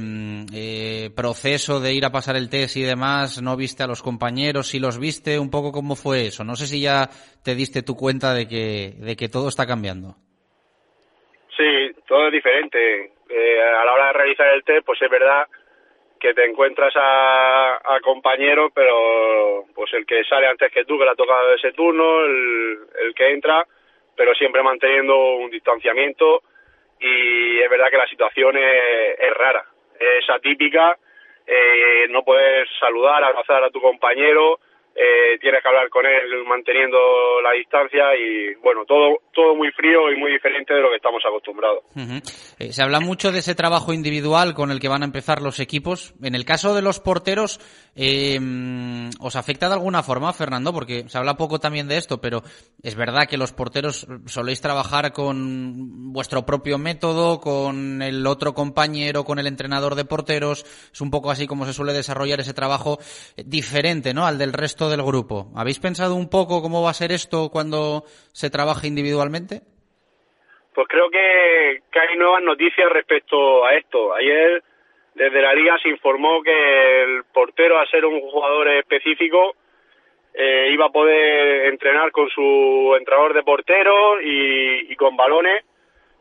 eh, 0.54 1.10
proceso 1.16 1.80
de 1.80 1.94
ir 1.94 2.04
a 2.04 2.10
pasar 2.10 2.36
el 2.36 2.48
test 2.48 2.76
y 2.76 2.82
demás, 2.82 3.42
no 3.42 3.56
viste 3.56 3.82
a 3.82 3.88
los 3.88 4.02
compañeros, 4.02 4.68
si 4.68 4.78
los 4.78 5.00
viste, 5.00 5.38
un 5.38 5.50
poco 5.50 5.72
cómo 5.72 5.96
fue 5.96 6.26
eso, 6.26 6.44
no 6.44 6.54
sé 6.54 6.66
si 6.68 6.80
ya 6.80 7.10
te 7.42 7.56
diste 7.56 7.82
tu 7.82 7.96
cuenta 7.96 8.34
de 8.34 8.46
que, 8.46 8.94
de 8.98 9.16
que 9.16 9.28
todo 9.28 9.48
está 9.48 9.66
cambiando. 9.66 10.14
Sí, 11.56 11.90
todo 12.06 12.26
es 12.28 12.32
diferente. 12.32 13.12
Eh, 13.28 13.60
a 13.60 13.84
la 13.84 13.92
hora 13.92 14.06
de 14.08 14.12
realizar 14.12 14.46
el 14.54 14.62
test, 14.62 14.84
pues 14.86 15.02
es 15.02 15.10
verdad 15.10 15.46
que 16.18 16.34
te 16.34 16.44
encuentras 16.44 16.94
a, 16.96 17.94
a 17.94 18.00
compañeros, 18.00 18.72
pero 18.74 19.64
pues 19.74 19.92
el 19.94 20.06
que 20.06 20.24
sale 20.24 20.46
antes 20.46 20.72
que 20.72 20.84
tú, 20.84 20.98
que 20.98 21.04
le 21.04 21.10
ha 21.10 21.16
tocado 21.16 21.54
ese 21.54 21.72
turno, 21.72 22.24
el, 22.24 22.78
el 23.02 23.14
que 23.14 23.30
entra, 23.30 23.66
pero 24.16 24.34
siempre 24.34 24.62
manteniendo 24.62 25.16
un 25.36 25.50
distanciamiento. 25.50 26.42
Y 26.98 27.60
es 27.60 27.68
verdad 27.68 27.90
que 27.90 27.98
la 27.98 28.06
situación 28.06 28.56
es, 28.56 29.18
es 29.18 29.34
rara, 29.34 29.64
es 29.98 30.30
atípica 30.30 30.96
eh, 31.46 32.08
no 32.10 32.24
puedes 32.24 32.68
saludar, 32.80 33.22
abrazar 33.22 33.62
a 33.62 33.70
tu 33.70 33.80
compañero, 33.80 34.58
eh, 34.98 35.38
tienes 35.40 35.62
que 35.62 35.68
hablar 35.68 35.90
con 35.90 36.06
él 36.06 36.44
manteniendo 36.46 36.96
la 37.42 37.52
distancia 37.52 38.16
y 38.16 38.54
bueno, 38.62 38.86
todo, 38.86 39.18
todo 39.32 39.54
muy 39.54 39.70
frío 39.72 40.10
y 40.10 40.16
muy 40.16 40.32
diferente 40.32 40.72
de 40.72 40.80
lo 40.80 40.88
que 40.88 40.96
estamos 40.96 41.22
acostumbrados. 41.26 41.84
Eh, 42.58 42.72
se 42.72 42.82
habla 42.82 43.00
mucho 43.00 43.30
de 43.30 43.40
ese 43.40 43.54
trabajo 43.54 43.92
individual 43.92 44.54
con 44.54 44.70
el 44.70 44.80
que 44.80 44.88
van 44.88 45.02
a 45.02 45.06
empezar 45.06 45.42
los 45.42 45.60
equipos. 45.60 46.14
En 46.22 46.34
el 46.34 46.46
caso 46.46 46.74
de 46.74 46.80
los 46.80 47.00
porteros, 47.00 47.60
eh, 47.96 48.38
¿os 49.20 49.36
afecta 49.36 49.68
de 49.68 49.74
alguna 49.74 50.02
forma, 50.02 50.32
Fernando? 50.32 50.72
Porque 50.72 51.08
se 51.08 51.16
habla 51.16 51.36
poco 51.36 51.58
también 51.58 51.88
de 51.88 51.96
esto, 51.96 52.20
pero 52.20 52.42
es 52.82 52.94
verdad 52.94 53.26
que 53.28 53.38
los 53.38 53.52
porteros 53.52 54.06
soléis 54.26 54.60
trabajar 54.60 55.12
con 55.12 56.12
vuestro 56.12 56.44
propio 56.44 56.76
método, 56.76 57.40
con 57.40 58.02
el 58.02 58.26
otro 58.26 58.52
compañero, 58.52 59.24
con 59.24 59.38
el 59.38 59.46
entrenador 59.46 59.94
de 59.94 60.04
porteros. 60.04 60.64
Es 60.92 61.00
un 61.00 61.10
poco 61.10 61.30
así 61.30 61.46
como 61.46 61.64
se 61.64 61.72
suele 61.72 61.92
desarrollar 61.92 62.40
ese 62.40 62.54
trabajo 62.54 62.98
diferente, 63.36 64.12
¿no? 64.12 64.26
Al 64.26 64.38
del 64.38 64.52
resto 64.52 64.90
del 64.90 65.02
grupo. 65.02 65.50
¿Habéis 65.56 65.80
pensado 65.80 66.14
un 66.14 66.28
poco 66.28 66.60
cómo 66.60 66.82
va 66.82 66.90
a 66.90 66.94
ser 66.94 67.12
esto 67.12 67.48
cuando 67.50 68.04
se 68.32 68.50
trabaje 68.50 68.86
individualmente? 68.88 69.62
Pues 70.76 70.88
creo 70.88 71.08
que, 71.08 71.80
hay 71.98 72.18
nuevas 72.18 72.42
noticias 72.42 72.92
respecto 72.92 73.64
a 73.64 73.74
esto. 73.74 74.14
Ayer 74.14 74.62
desde 75.16 75.42
la 75.42 75.54
liga 75.54 75.78
se 75.82 75.88
informó 75.88 76.42
que 76.42 77.02
el 77.02 77.24
portero, 77.32 77.78
a 77.78 77.86
ser 77.86 78.04
un 78.04 78.20
jugador 78.20 78.68
específico, 78.68 79.56
eh, 80.34 80.68
iba 80.70 80.86
a 80.86 80.90
poder 80.90 81.66
entrenar 81.66 82.12
con 82.12 82.28
su 82.28 82.94
entrenador 82.98 83.34
de 83.34 83.42
portero 83.42 84.20
y, 84.20 84.94
con 84.96 85.16
balones, 85.16 85.64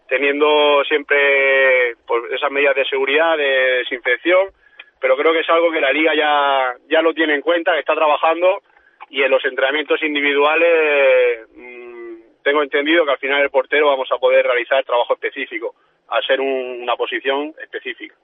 teniendo 0.07 0.83
siempre 0.85 1.95
pues, 2.07 2.31
esas 2.31 2.51
medidas 2.51 2.75
de 2.75 2.85
seguridad, 2.85 3.37
de 3.37 3.77
desinfección 3.79 4.49
pero 5.05 5.17
creo 5.17 5.33
que 5.33 5.41
es 5.41 5.49
algo 5.49 5.71
que 5.71 5.79
la 5.79 5.91
liga 5.91 6.15
ya, 6.15 6.73
ya 6.89 7.01
lo 7.03 7.13
tiene 7.13 7.35
en 7.35 7.41
cuenta, 7.41 7.73
que 7.73 7.79
está 7.81 7.93
trabajando 7.93 8.63
y 9.09 9.21
en 9.21 9.29
los 9.29 9.45
entrenamientos 9.45 10.01
individuales 10.01 11.47
mmm, 11.53 12.15
tengo 12.43 12.63
entendido 12.63 13.05
que 13.05 13.11
al 13.11 13.19
final 13.19 13.43
el 13.43 13.51
portero 13.51 13.85
vamos 13.85 14.11
a 14.11 14.17
poder 14.17 14.45
realizar 14.45 14.83
trabajo 14.83 15.13
específico, 15.13 15.75
a 16.07 16.21
ser 16.23 16.41
una 16.41 16.95
posición 16.95 17.53
específica. 17.61 18.15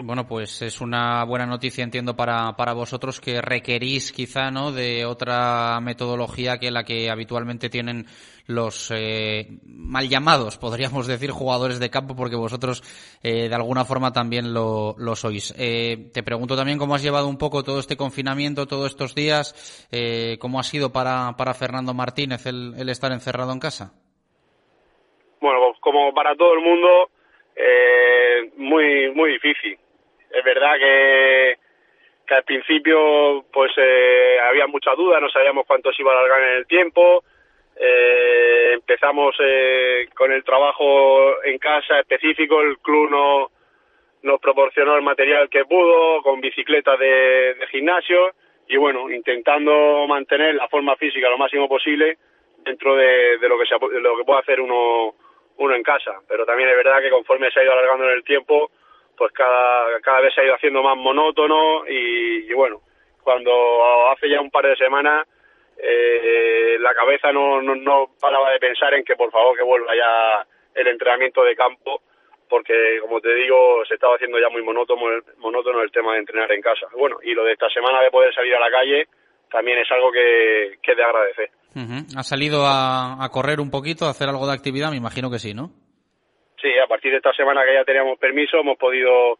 Bueno, 0.00 0.26
pues 0.26 0.62
es 0.62 0.80
una 0.80 1.22
buena 1.24 1.44
noticia, 1.44 1.84
entiendo, 1.84 2.16
para, 2.16 2.56
para 2.56 2.72
vosotros 2.72 3.20
que 3.20 3.42
requerís 3.42 4.10
quizá 4.10 4.50
no 4.50 4.72
de 4.72 5.04
otra 5.04 5.78
metodología 5.82 6.58
que 6.58 6.70
la 6.70 6.84
que 6.84 7.10
habitualmente 7.10 7.68
tienen 7.68 8.06
los 8.46 8.90
eh, 8.90 9.60
mal 9.64 10.08
llamados, 10.08 10.56
podríamos 10.56 11.06
decir, 11.06 11.30
jugadores 11.30 11.78
de 11.78 11.90
campo, 11.90 12.16
porque 12.16 12.36
vosotros 12.36 12.82
eh, 13.22 13.48
de 13.48 13.54
alguna 13.54 13.84
forma 13.84 14.12
también 14.12 14.54
lo, 14.54 14.94
lo 14.98 15.14
sois. 15.14 15.54
Eh, 15.58 16.10
te 16.12 16.22
pregunto 16.22 16.56
también 16.56 16.78
cómo 16.78 16.94
has 16.94 17.02
llevado 17.02 17.28
un 17.28 17.36
poco 17.36 17.62
todo 17.62 17.80
este 17.80 17.98
confinamiento, 17.98 18.66
todos 18.66 18.90
estos 18.90 19.14
días, 19.14 19.86
eh, 19.92 20.38
cómo 20.40 20.58
ha 20.58 20.62
sido 20.62 20.90
para, 20.90 21.36
para 21.36 21.52
Fernando 21.52 21.92
Martínez 21.92 22.46
el, 22.46 22.74
el 22.78 22.88
estar 22.88 23.12
encerrado 23.12 23.52
en 23.52 23.60
casa. 23.60 23.92
Bueno, 25.40 25.58
pues 25.68 25.80
como 25.80 26.12
para 26.14 26.34
todo 26.34 26.54
el 26.54 26.60
mundo, 26.60 27.10
eh, 27.62 28.50
muy 28.56 29.10
muy 29.12 29.32
difícil. 29.32 29.78
Es 30.30 30.44
verdad 30.44 30.76
que, 30.78 31.56
al 32.28 32.44
principio 32.44 33.44
pues 33.52 33.72
eh, 33.76 34.38
había 34.48 34.66
mucha 34.68 34.94
duda, 34.94 35.20
no 35.20 35.28
sabíamos 35.28 35.66
cuánto 35.66 35.92
se 35.92 36.02
iba 36.02 36.12
a 36.12 36.18
alargar 36.18 36.42
en 36.42 36.56
el 36.58 36.66
tiempo. 36.66 37.24
Eh, 37.76 38.72
empezamos 38.74 39.34
eh, 39.40 40.08
con 40.14 40.30
el 40.30 40.44
trabajo 40.44 41.42
en 41.44 41.58
casa 41.58 41.98
específico, 41.98 42.60
el 42.60 42.78
club 42.78 43.10
no, 43.10 43.50
nos 44.22 44.40
proporcionó 44.40 44.96
el 44.96 45.02
material 45.02 45.48
que 45.48 45.64
pudo, 45.64 46.22
con 46.22 46.40
bicicletas 46.40 46.98
de, 46.98 47.54
de 47.54 47.66
gimnasio 47.70 48.32
y 48.68 48.76
bueno, 48.76 49.10
intentando 49.10 50.06
mantener 50.06 50.54
la 50.54 50.68
forma 50.68 50.94
física 50.96 51.28
lo 51.28 51.38
máximo 51.38 51.68
posible 51.68 52.18
dentro 52.64 52.94
de, 52.94 53.38
de 53.38 53.48
lo 53.48 53.58
que 53.58 53.66
se, 53.66 53.74
de 53.74 54.00
lo 54.00 54.16
que 54.16 54.24
puede 54.24 54.40
hacer 54.40 54.60
uno 54.60 55.14
uno 55.60 55.74
en 55.74 55.82
casa. 55.82 56.20
Pero 56.26 56.44
también 56.44 56.68
es 56.68 56.76
verdad 56.76 57.00
que 57.00 57.10
conforme 57.10 57.50
se 57.50 57.60
ha 57.60 57.64
ido 57.64 57.72
alargando 57.72 58.06
en 58.06 58.16
el 58.16 58.24
tiempo, 58.24 58.70
pues 59.16 59.32
cada, 59.32 60.00
cada 60.00 60.20
vez 60.20 60.34
se 60.34 60.40
ha 60.40 60.44
ido 60.44 60.54
haciendo 60.54 60.82
más 60.82 60.96
monótono 60.96 61.86
y, 61.86 62.52
bueno, 62.54 62.80
cuando 63.22 63.52
hace 64.10 64.28
ya 64.28 64.40
un 64.40 64.50
par 64.50 64.66
de 64.66 64.76
semanas 64.76 65.26
eh, 65.76 66.76
la 66.80 66.94
cabeza 66.94 67.32
no, 67.32 67.60
no, 67.60 67.74
no 67.74 68.10
paraba 68.20 68.50
de 68.50 68.58
pensar 68.58 68.94
en 68.94 69.04
que 69.04 69.16
por 69.16 69.30
favor 69.30 69.56
que 69.56 69.62
vuelva 69.62 69.94
ya 69.94 70.46
el 70.74 70.86
entrenamiento 70.88 71.42
de 71.42 71.54
campo 71.54 72.02
porque 72.48 72.98
como 73.00 73.20
te 73.20 73.32
digo 73.34 73.84
se 73.86 73.94
estaba 73.94 74.16
haciendo 74.16 74.38
ya 74.38 74.48
muy 74.48 74.62
monótono, 74.62 75.22
monótono 75.38 75.82
el 75.82 75.92
tema 75.92 76.14
de 76.14 76.20
entrenar 76.20 76.50
en 76.52 76.62
casa. 76.62 76.88
Bueno, 76.94 77.18
y 77.22 77.34
lo 77.34 77.44
de 77.44 77.52
esta 77.52 77.68
semana 77.70 78.02
de 78.02 78.10
poder 78.10 78.34
salir 78.34 78.54
a 78.56 78.60
la 78.60 78.70
calle 78.70 79.06
también 79.50 79.78
es 79.78 79.90
algo 79.90 80.10
que, 80.12 80.78
que 80.82 80.94
de 80.94 81.02
agradecer. 81.02 81.50
¿Ha 82.16 82.22
salido 82.22 82.66
a, 82.66 83.22
a, 83.22 83.28
correr 83.30 83.60
un 83.60 83.70
poquito, 83.70 84.06
a 84.06 84.10
hacer 84.10 84.28
algo 84.28 84.46
de 84.46 84.54
actividad? 84.54 84.90
Me 84.90 84.96
imagino 84.96 85.30
que 85.30 85.38
sí, 85.38 85.54
¿no? 85.54 85.70
Sí, 86.60 86.68
a 86.78 86.86
partir 86.86 87.12
de 87.12 87.18
esta 87.18 87.32
semana 87.32 87.64
que 87.64 87.74
ya 87.74 87.84
teníamos 87.84 88.18
permiso 88.18 88.58
hemos 88.58 88.76
podido 88.76 89.38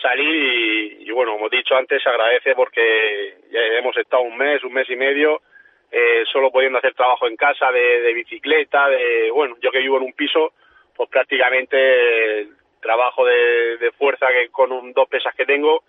salir 0.00 1.00
y, 1.00 1.08
y 1.08 1.10
bueno, 1.12 1.32
como 1.32 1.46
he 1.46 1.56
dicho 1.56 1.74
antes, 1.76 2.02
se 2.02 2.08
agradece 2.08 2.54
porque 2.54 3.36
ya 3.50 3.60
hemos 3.78 3.96
estado 3.96 4.22
un 4.22 4.36
mes, 4.36 4.62
un 4.64 4.72
mes 4.72 4.88
y 4.88 4.96
medio, 4.96 5.42
eh, 5.90 6.24
solo 6.32 6.50
pudiendo 6.50 6.78
hacer 6.78 6.94
trabajo 6.94 7.26
en 7.26 7.36
casa 7.36 7.70
de, 7.70 8.00
de 8.00 8.14
bicicleta, 8.14 8.88
de, 8.88 9.30
bueno, 9.30 9.56
yo 9.60 9.70
que 9.70 9.80
vivo 9.80 9.98
en 9.98 10.04
un 10.04 10.12
piso, 10.12 10.52
pues 10.96 11.08
prácticamente 11.10 12.40
el 12.40 12.56
trabajo 12.80 13.24
de, 13.24 13.76
de 13.78 13.92
fuerza 13.92 14.26
que 14.28 14.48
con 14.50 14.72
un, 14.72 14.92
dos 14.92 15.08
pesas 15.08 15.34
que 15.34 15.44
tengo, 15.44 15.82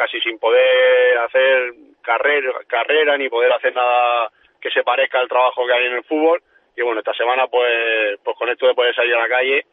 casi 0.00 0.18
sin 0.20 0.38
poder 0.38 1.18
hacer 1.18 1.74
carrera, 2.00 2.52
carrera 2.66 3.18
ni 3.18 3.28
poder 3.28 3.52
hacer 3.52 3.74
nada 3.74 4.30
que 4.58 4.70
se 4.70 4.82
parezca 4.82 5.20
al 5.20 5.28
trabajo 5.28 5.66
que 5.66 5.74
hay 5.74 5.86
en 5.86 5.96
el 5.96 6.04
fútbol. 6.04 6.42
Y 6.74 6.80
bueno, 6.80 7.00
esta 7.00 7.12
semana 7.12 7.48
pues, 7.48 8.18
pues 8.24 8.34
con 8.38 8.48
esto 8.48 8.66
de 8.66 8.74
poder 8.74 8.94
salir 8.94 9.14
a 9.14 9.20
la 9.20 9.28
calle, 9.28 9.66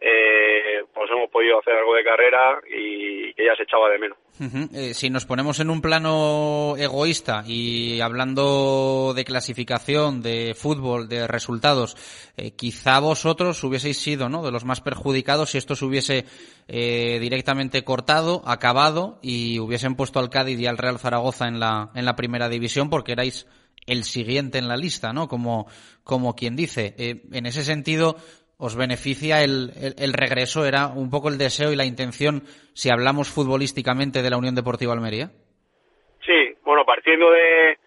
eh, 0.00 0.84
pues 0.94 1.10
hemos 1.10 1.30
podido 1.30 1.58
hacer 1.58 1.74
algo 1.74 1.94
de 1.94 2.04
carrera 2.04 2.60
y 2.68 3.32
que 3.34 3.44
ya 3.44 3.56
se 3.56 3.64
echaba 3.64 3.88
de 3.90 3.98
menos. 3.98 4.18
Eh, 4.72 4.94
si 4.94 5.10
nos 5.10 5.26
ponemos 5.26 5.58
en 5.58 5.70
un 5.70 5.80
plano 5.80 6.74
egoísta 6.76 7.42
y 7.46 8.00
hablando 8.00 9.12
de 9.14 9.24
clasificación, 9.24 10.22
de 10.22 10.54
fútbol, 10.54 11.08
de 11.08 11.26
resultados, 11.26 11.96
eh, 12.36 12.52
quizá 12.52 13.00
vosotros 13.00 13.62
hubieseis 13.64 13.98
sido 13.98 14.28
¿no? 14.28 14.44
de 14.44 14.52
los 14.52 14.64
más 14.64 14.80
perjudicados 14.80 15.50
si 15.50 15.58
esto 15.58 15.74
se 15.74 15.84
hubiese 15.84 16.24
eh, 16.68 17.18
directamente 17.20 17.82
cortado, 17.82 18.42
acabado 18.46 19.18
y 19.22 19.58
hubiesen 19.58 19.96
puesto 19.96 20.20
al 20.20 20.30
Cádiz 20.30 20.60
y 20.60 20.66
al 20.66 20.78
Real 20.78 20.98
Zaragoza 20.98 21.48
en 21.48 21.58
la, 21.58 21.90
en 21.94 22.04
la 22.04 22.14
primera 22.14 22.48
división 22.48 22.90
porque 22.90 23.12
erais 23.12 23.48
el 23.86 24.04
siguiente 24.04 24.58
en 24.58 24.68
la 24.68 24.76
lista, 24.76 25.12
¿no? 25.14 25.28
Como, 25.28 25.66
como 26.04 26.36
quien 26.36 26.56
dice. 26.56 26.94
En 26.98 27.46
ese 27.46 27.64
sentido, 27.64 28.16
os 28.58 28.76
beneficia 28.76 29.42
el, 29.42 29.70
regreso, 30.12 30.66
era 30.66 30.88
un 30.88 31.10
poco 31.10 31.28
el 31.28 31.38
deseo 31.38 31.72
y 31.72 31.76
la 31.76 31.84
intención, 31.84 32.42
si 32.74 32.90
hablamos 32.90 33.32
futbolísticamente, 33.32 34.22
de 34.22 34.30
la 34.30 34.36
Unión 34.36 34.54
Deportiva 34.54 34.92
Almería. 34.92 35.30
Sí, 36.26 36.54
bueno, 36.64 36.84
partiendo 36.84 37.30
de, 37.30 37.78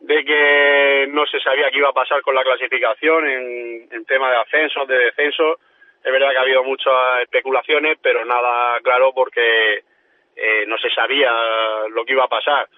de 0.00 0.24
que 0.24 1.06
no 1.10 1.26
se 1.26 1.40
sabía 1.40 1.70
qué 1.70 1.78
iba 1.78 1.90
a 1.90 1.92
pasar 1.92 2.22
con 2.22 2.34
la 2.34 2.44
clasificación 2.44 3.26
en, 3.26 3.88
en 3.90 4.04
tema 4.04 4.30
de 4.30 4.36
ascensos, 4.36 4.86
de 4.86 4.98
descensos, 4.98 5.58
es 6.04 6.12
verdad 6.12 6.30
que 6.30 6.38
ha 6.38 6.42
habido 6.42 6.62
muchas 6.64 7.22
especulaciones, 7.22 7.98
pero 8.00 8.24
nada 8.24 8.80
claro 8.82 9.12
porque 9.14 9.82
eh, 10.36 10.64
no 10.66 10.78
se 10.78 10.90
sabía 10.90 11.30
lo 11.90 12.04
que 12.04 12.12
iba 12.12 12.24
a 12.24 12.28
pasar 12.28 12.68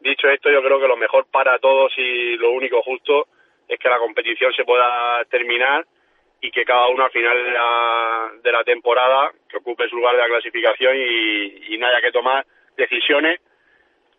Dicho 0.00 0.28
esto, 0.28 0.50
yo 0.50 0.62
creo 0.62 0.80
que 0.80 0.86
lo 0.86 0.96
mejor 0.96 1.26
para 1.30 1.58
todos 1.58 1.92
y 1.96 2.36
lo 2.36 2.52
único 2.52 2.82
justo 2.82 3.26
es 3.66 3.78
que 3.78 3.88
la 3.88 3.98
competición 3.98 4.52
se 4.52 4.64
pueda 4.64 5.24
terminar 5.24 5.84
y 6.40 6.50
que 6.50 6.64
cada 6.64 6.88
uno 6.88 7.04
al 7.04 7.10
final 7.10 7.44
de 8.42 8.52
la, 8.52 8.64
temporada 8.64 9.32
que 9.48 9.56
ocupe 9.56 9.88
su 9.88 9.96
lugar 9.96 10.14
de 10.14 10.22
la 10.22 10.28
clasificación 10.28 10.94
y, 10.96 11.74
y 11.74 11.78
no 11.78 11.86
haya 11.86 12.00
que 12.00 12.12
tomar 12.12 12.44
decisiones 12.76 13.40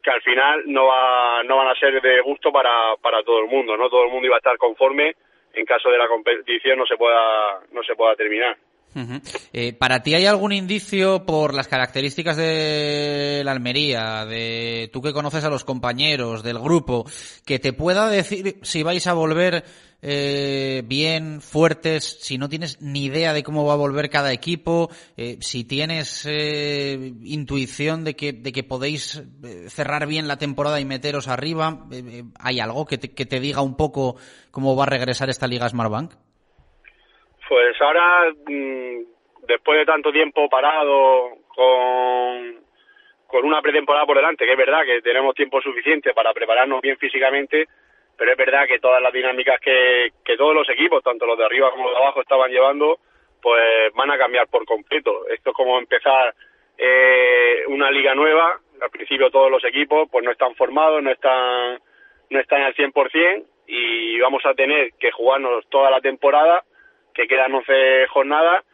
que 0.01 0.09
al 0.09 0.21
final 0.21 0.63
no, 0.65 0.87
va, 0.87 1.43
no 1.43 1.57
van 1.57 1.67
a 1.67 1.79
ser 1.79 2.01
de 2.01 2.21
gusto 2.21 2.51
para, 2.51 2.95
para 3.01 3.21
todo 3.23 3.39
el 3.39 3.47
mundo, 3.47 3.75
¿no? 3.77 3.89
Todo 3.89 4.05
el 4.05 4.11
mundo 4.11 4.27
iba 4.27 4.35
a 4.35 4.39
estar 4.39 4.57
conforme 4.57 5.15
en 5.53 5.65
caso 5.65 5.89
de 5.89 5.97
la 5.97 6.07
competición 6.07 6.77
no 6.77 6.85
se 6.85 6.95
pueda, 6.95 7.59
no 7.71 7.83
se 7.83 7.95
pueda 7.95 8.15
terminar. 8.15 8.57
Eh, 9.53 9.73
¿Para 9.73 10.01
ti 10.01 10.15
hay 10.15 10.25
algún 10.25 10.51
indicio 10.51 11.23
por 11.25 11.53
las 11.53 11.67
características 11.67 12.37
de 12.37 13.43
la 13.45 13.51
Almería, 13.51 14.25
de 14.25 14.89
tú 14.91 15.01
que 15.01 15.13
conoces 15.13 15.43
a 15.43 15.49
los 15.49 15.63
compañeros 15.63 16.43
del 16.43 16.57
grupo, 16.59 17.05
que 17.45 17.59
te 17.59 17.71
pueda 17.71 18.09
decir 18.09 18.55
si 18.63 18.81
vais 18.81 19.05
a 19.05 19.13
volver 19.13 19.63
eh, 20.01 20.81
bien, 20.85 21.41
fuertes, 21.41 22.19
si 22.21 22.37
no 22.37 22.47
tienes 22.47 22.81
ni 22.81 23.05
idea 23.05 23.33
de 23.33 23.43
cómo 23.43 23.65
va 23.65 23.73
a 23.73 23.77
volver 23.77 24.09
cada 24.09 24.31
equipo, 24.31 24.89
eh, 25.17 25.37
si 25.41 25.67
tienes 25.67 26.25
eh, 26.29 27.11
intuición 27.23 28.05
de 28.05 28.15
que, 28.15 28.31
de 28.31 28.51
que 28.51 28.63
podéis 28.63 29.17
eh, 29.17 29.69
cerrar 29.69 30.07
bien 30.07 30.27
la 30.27 30.37
temporada 30.37 30.79
y 30.79 30.85
meteros 30.85 31.27
arriba, 31.27 31.85
eh, 31.91 32.23
¿hay 32.39 32.59
algo 32.59 32.85
que 32.85 32.97
te, 32.97 33.13
que 33.13 33.25
te 33.25 33.39
diga 33.39 33.61
un 33.61 33.75
poco 33.75 34.15
cómo 34.51 34.75
va 34.75 34.83
a 34.83 34.89
regresar 34.89 35.29
esta 35.29 35.47
Liga 35.47 35.67
Smartbank? 35.67 36.13
Pues 37.49 37.81
ahora, 37.81 38.31
después 39.47 39.79
de 39.79 39.85
tanto 39.85 40.11
tiempo 40.11 40.47
parado 40.47 41.29
con, 41.47 42.63
con 43.25 43.43
una 43.43 43.61
pretemporada 43.61 44.05
por 44.05 44.15
delante, 44.15 44.45
que 44.45 44.51
es 44.51 44.57
verdad 44.57 44.85
que 44.85 45.01
tenemos 45.01 45.33
tiempo 45.35 45.59
suficiente 45.59 46.13
para 46.13 46.31
prepararnos 46.31 46.79
bien 46.79 46.97
físicamente, 46.97 47.67
pero 48.19 48.33
es 48.33 48.37
verdad 48.37 48.67
que 48.67 48.79
todas 48.79 49.01
las 49.01 49.13
dinámicas 49.13 49.61
que, 49.61 50.09
que 50.25 50.35
todos 50.35 50.53
los 50.53 50.69
equipos, 50.69 51.01
tanto 51.01 51.25
los 51.25 51.37
de 51.37 51.45
arriba 51.45 51.71
como 51.71 51.85
los 51.85 51.93
de 51.93 52.03
abajo, 52.03 52.21
estaban 52.21 52.51
llevando, 52.51 52.99
pues 53.41 53.93
van 53.95 54.11
a 54.11 54.17
cambiar 54.17 54.45
por 54.49 54.65
completo. 54.65 55.25
Esto 55.29 55.51
es 55.51 55.55
como 55.55 55.79
empezar 55.79 56.35
eh, 56.77 57.63
una 57.67 57.89
liga 57.89 58.13
nueva. 58.13 58.59
Al 58.81 58.89
principio 58.89 59.31
todos 59.31 59.49
los 59.49 59.63
equipos 59.63 60.09
pues 60.11 60.25
no 60.25 60.31
están 60.31 60.53
formados, 60.55 61.01
no 61.01 61.11
están 61.11 61.79
no 62.29 62.39
están 62.41 62.61
al 62.61 62.75
100% 62.75 63.45
y 63.67 64.19
vamos 64.19 64.45
a 64.45 64.53
tener 64.53 64.91
que 64.99 65.11
jugarnos 65.11 65.65
toda 65.69 65.89
la 65.89 66.01
temporada, 66.01 66.65
que 67.13 67.25
quedan 67.25 67.53
11 67.53 68.07
jornadas, 68.09 68.65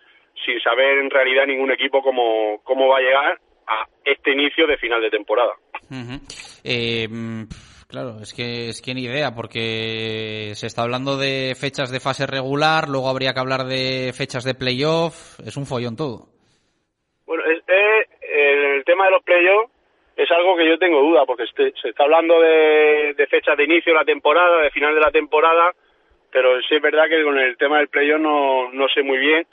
sin 0.43 0.60
saber 0.60 0.97
en 0.97 1.12
realidad 1.12 1.45
ningún 1.45 1.71
equipo 1.71 2.01
cómo, 2.01 2.62
cómo 2.63 2.88
va 2.88 2.97
a 2.97 3.01
llegar 3.01 3.39
a 3.67 3.86
este 4.03 4.31
inicio 4.31 4.65
de 4.65 4.77
final 4.77 5.01
de 5.01 5.12
temporada. 5.12 5.53
Claro, 7.95 8.19
es 8.21 8.34
que 8.34 8.67
es 8.67 8.81
que 8.81 8.93
ni 8.93 9.03
idea, 9.05 9.31
porque 9.31 10.51
se 10.53 10.67
está 10.67 10.84
hablando 10.84 11.15
de 11.15 11.55
fechas 11.55 11.93
de 11.93 12.01
fase 12.01 12.27
regular, 12.27 12.89
luego 12.89 13.08
habría 13.08 13.31
que 13.31 13.39
hablar 13.39 13.63
de 13.63 14.12
fechas 14.12 14.43
de 14.43 14.53
playoff, 14.53 15.39
es 15.39 15.55
un 15.55 15.65
follón 15.65 15.95
todo. 15.95 16.27
Bueno, 17.25 17.43
es, 17.45 17.63
el 18.19 18.84
tema 18.84 19.05
de 19.05 19.12
los 19.12 19.23
playoffs 19.23 19.71
es 20.17 20.29
algo 20.29 20.58
que 20.58 20.67
yo 20.67 20.77
tengo 20.77 20.99
duda, 20.99 21.25
porque 21.25 21.45
se 21.55 21.88
está 21.88 22.03
hablando 22.03 22.41
de, 22.41 23.13
de 23.15 23.27
fechas 23.27 23.55
de 23.55 23.63
inicio 23.63 23.93
de 23.93 23.99
la 23.99 24.05
temporada, 24.05 24.63
de 24.63 24.71
final 24.71 24.93
de 24.93 24.99
la 24.99 25.12
temporada, 25.12 25.71
pero 26.29 26.62
sí 26.63 26.75
es 26.75 26.81
verdad 26.81 27.08
que 27.08 27.23
con 27.23 27.39
el 27.39 27.55
tema 27.55 27.77
del 27.77 27.88
playoff 27.88 28.19
no, 28.19 28.73
no 28.73 28.89
sé 28.89 29.03
muy 29.03 29.19
bien 29.19 29.47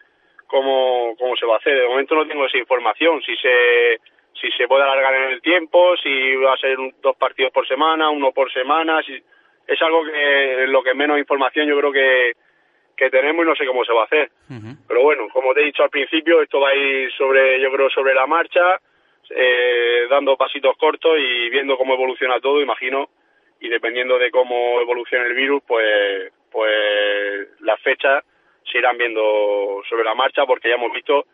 cómo, 0.48 1.14
cómo 1.16 1.36
se 1.36 1.46
va 1.46 1.54
a 1.54 1.58
hacer. 1.58 1.78
De 1.78 1.86
momento 1.86 2.16
no 2.16 2.26
tengo 2.26 2.44
esa 2.46 2.58
información, 2.58 3.22
si 3.22 3.36
se 3.36 4.00
si 4.42 4.50
se 4.52 4.66
puede 4.66 4.82
alargar 4.82 5.14
en 5.14 5.30
el 5.30 5.40
tiempo, 5.40 5.96
si 6.02 6.34
va 6.36 6.54
a 6.54 6.58
ser 6.58 6.76
dos 7.00 7.16
partidos 7.16 7.52
por 7.52 7.66
semana, 7.66 8.10
uno 8.10 8.32
por 8.32 8.52
semana, 8.52 9.00
si, 9.04 9.14
es 9.14 9.80
algo 9.80 10.04
que 10.04 10.66
lo 10.66 10.82
que 10.82 10.94
menos 10.94 11.18
información 11.18 11.68
yo 11.68 11.78
creo 11.78 11.92
que, 11.92 12.32
que 12.96 13.08
tenemos 13.08 13.44
y 13.44 13.48
no 13.48 13.54
sé 13.54 13.64
cómo 13.64 13.84
se 13.84 13.92
va 13.92 14.02
a 14.02 14.04
hacer. 14.04 14.30
Pero 14.88 15.02
bueno, 15.02 15.28
como 15.32 15.54
te 15.54 15.62
he 15.62 15.66
dicho 15.66 15.84
al 15.84 15.90
principio, 15.90 16.42
esto 16.42 16.60
va 16.60 16.70
a 16.70 16.74
ir 16.74 17.10
sobre, 17.12 17.60
yo 17.60 17.70
creo, 17.70 17.88
sobre 17.90 18.14
la 18.14 18.26
marcha, 18.26 18.80
eh, 19.30 20.06
dando 20.10 20.36
pasitos 20.36 20.76
cortos 20.76 21.16
y 21.18 21.48
viendo 21.48 21.78
cómo 21.78 21.94
evoluciona 21.94 22.40
todo, 22.40 22.60
imagino, 22.60 23.08
y 23.60 23.68
dependiendo 23.68 24.18
de 24.18 24.30
cómo 24.32 24.80
evolucione 24.80 25.26
el 25.26 25.34
virus, 25.34 25.62
pues, 25.66 26.32
pues 26.50 27.48
las 27.60 27.80
fechas 27.80 28.24
se 28.70 28.78
irán 28.78 28.98
viendo 28.98 29.82
sobre 29.88 30.04
la 30.04 30.14
marcha, 30.14 30.44
porque 30.46 30.68
ya 30.68 30.74
hemos 30.74 30.92
visto 30.92 31.26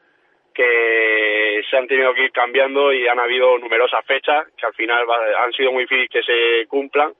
que 0.54 1.37
se 1.68 1.76
han 1.76 1.86
tenido 1.86 2.14
que 2.14 2.24
ir 2.24 2.32
cambiando 2.32 2.92
y 2.92 3.06
han 3.06 3.18
habido 3.18 3.58
numerosas 3.58 4.04
fechas 4.06 4.46
que 4.56 4.66
al 4.66 4.74
final 4.74 5.04
han 5.38 5.52
sido 5.52 5.72
muy 5.72 5.82
difíciles 5.84 6.10
que 6.10 6.22
se 6.22 6.66
cumplan. 6.66 7.12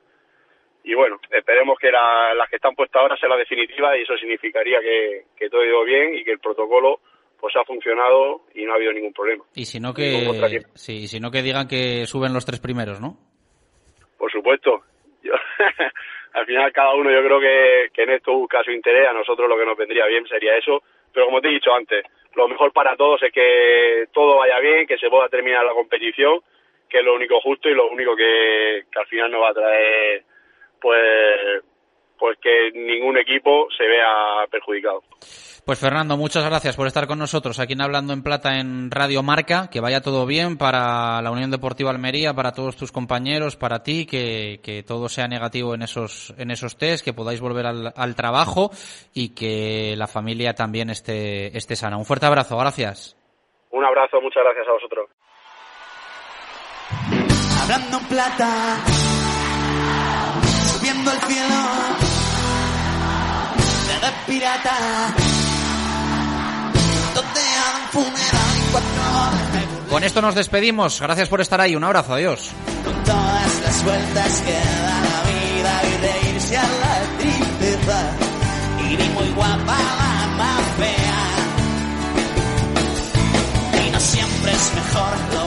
Y 0.85 0.95
bueno, 0.95 1.21
esperemos 1.31 1.79
que 1.79 1.91
las 1.91 2.49
que 2.49 2.57
están 2.57 2.75
puestas 2.75 3.03
ahora 3.03 3.17
sean 3.17 3.31
las 3.31 3.41
definitivas 3.41 3.97
y 3.97 4.03
eso 4.03 4.17
significaría 4.17 4.81
que, 4.81 5.25
que 5.37 5.51
todo 5.51 5.61
ha 5.61 5.67
ido 5.67 5.85
bien 5.85 6.15
y 6.15 6.25
que 6.25 6.33
el 6.33 6.39
protocolo 6.39 7.01
pues 7.41 7.55
ha 7.57 7.65
funcionado 7.65 8.43
y 8.55 8.65
no 8.65 8.73
ha 8.73 8.77
habido 8.77 8.93
ningún 8.93 9.13
problema. 9.13 9.45
Y 9.55 9.65
si 9.65 9.81
no 9.81 9.93
que, 9.93 10.63
sí, 10.75 11.07
si 11.07 11.21
no 11.21 11.31
que 11.31 11.43
digan 11.43 11.69
que 11.69 12.07
suben 12.07 12.33
los 12.33 12.47
tres 12.47 12.61
primeros, 12.61 13.01
¿no? 13.01 13.17
Por 14.17 14.31
supuesto. 14.33 14.83
al 16.33 16.47
final 16.47 16.73
cada 16.73 16.95
uno 16.95 17.11
yo 17.11 17.23
creo 17.23 17.41
que, 17.41 17.91
que 17.93 18.03
en 18.05 18.11
esto 18.11 18.33
busca 18.33 18.63
su 18.65 18.71
interés, 18.71 19.09
a 19.09 19.13
nosotros 19.13 19.49
lo 19.49 19.57
que 19.57 19.67
nos 19.67 19.77
vendría 19.77 20.07
bien 20.07 20.27
sería 20.27 20.57
eso, 20.57 20.83
pero 21.13 21.27
como 21.27 21.41
te 21.41 21.49
he 21.49 21.53
dicho 21.53 21.73
antes, 21.73 22.05
lo 22.35 22.49
mejor 22.49 22.73
para 22.73 22.97
todos 22.97 23.23
es 23.23 23.33
que 23.33 24.09
todo 24.13 24.39
vaya 24.39 24.59
bien, 24.61 24.87
que 24.87 24.99
se 24.99 25.11
pueda 25.11 25.29
terminar 25.29 25.65
la 25.65 25.73
competición, 25.73 26.41
que 26.89 26.99
es 26.99 27.05
lo 27.05 27.15
único 27.15 27.41
justo 27.41 27.69
y 27.69 27.75
lo 27.75 27.89
único 27.91 28.17
que, 28.17 28.85
al 28.95 29.07
final 29.07 29.31
nos 29.31 29.43
va 29.43 29.51
a 29.51 29.55
traer 29.55 30.25
pues 30.81 31.63
pues 32.19 32.39
que 32.39 32.71
ningún 32.75 33.19
equipo 33.19 33.69
se 33.77 33.85
vea 33.85 34.47
perjudicado. 34.51 35.03
Pues 35.69 35.81
Fernando, 35.81 36.17
muchas 36.17 36.47
gracias 36.47 36.77
por 36.77 36.87
estar 36.87 37.07
con 37.07 37.19
nosotros 37.19 37.61
aquí 37.61 37.75
en 37.75 37.83
Hablando 37.83 38.15
en 38.15 38.23
Plata 38.23 38.59
en 38.59 38.91
Radio 38.91 39.23
Marca. 39.23 39.69
Que 39.71 39.83
vaya 39.83 40.01
todo 40.01 40.25
bien 40.25 40.57
para 40.57 41.21
la 41.21 41.31
Unión 41.31 41.51
Deportiva 41.51 41.91
Almería, 41.91 42.33
para 42.33 42.53
todos 42.53 42.75
tus 42.75 42.91
compañeros, 42.91 43.57
para 43.57 43.83
ti, 43.83 44.07
que, 44.07 44.61
que 44.63 44.83
todo 44.83 45.11
sea 45.11 45.29
negativo 45.29 45.75
en 45.75 45.83
esos, 45.83 46.33
en 46.39 46.51
esos 46.51 46.79
test, 46.79 47.05
que 47.05 47.13
podáis 47.13 47.43
volver 47.43 47.67
al, 47.67 47.93
al, 47.95 48.17
trabajo 48.17 48.71
y 49.13 49.35
que 49.35 49.95
la 49.99 50.07
familia 50.07 50.55
también 50.55 50.89
esté, 50.89 51.55
esté 51.55 51.77
sana. 51.77 51.99
Un 51.99 52.07
fuerte 52.07 52.25
abrazo, 52.25 52.57
gracias. 52.57 53.15
Un 53.71 53.85
abrazo, 53.85 54.23
muchas 54.23 54.43
gracias 54.45 54.69
a 54.69 54.73
vosotros. 54.73 55.11
Hablando 57.63 57.99
en 57.99 58.09
Plata, 58.09 58.77
subiendo 60.73 61.11
al 61.11 61.19
cielo, 61.19 62.08
es 64.07 64.13
pirata. 64.27 65.15
Con 69.91 70.05
esto 70.05 70.21
nos 70.21 70.35
despedimos. 70.35 71.01
Gracias 71.01 71.29
por 71.29 71.41
estar 71.41 71.61
ahí. 71.61 71.75
Un 71.75 71.85
abrazo. 71.85 72.15
Adiós. 72.15 72.51
Con 72.85 73.05
todas 73.05 73.61
las 73.63 73.85
vueltas 73.85 74.43
que 74.43 74.53
da 74.53 75.01
la 75.01 75.23
vida 75.31 75.83
y 75.83 75.97
de 76.03 76.31
irse 76.35 76.57
a 76.57 76.63
la 76.63 77.19
tristeza. 77.19 78.11
Y 78.81 78.97
ni 78.97 79.09
muy 79.09 79.29
guapa 79.31 79.79
la 79.79 80.27
más 80.37 80.63
fea. 80.79 81.23
Y 83.87 83.91
no 83.91 84.01
siempre 84.01 84.53
es 84.53 84.75
mejor 84.75 85.38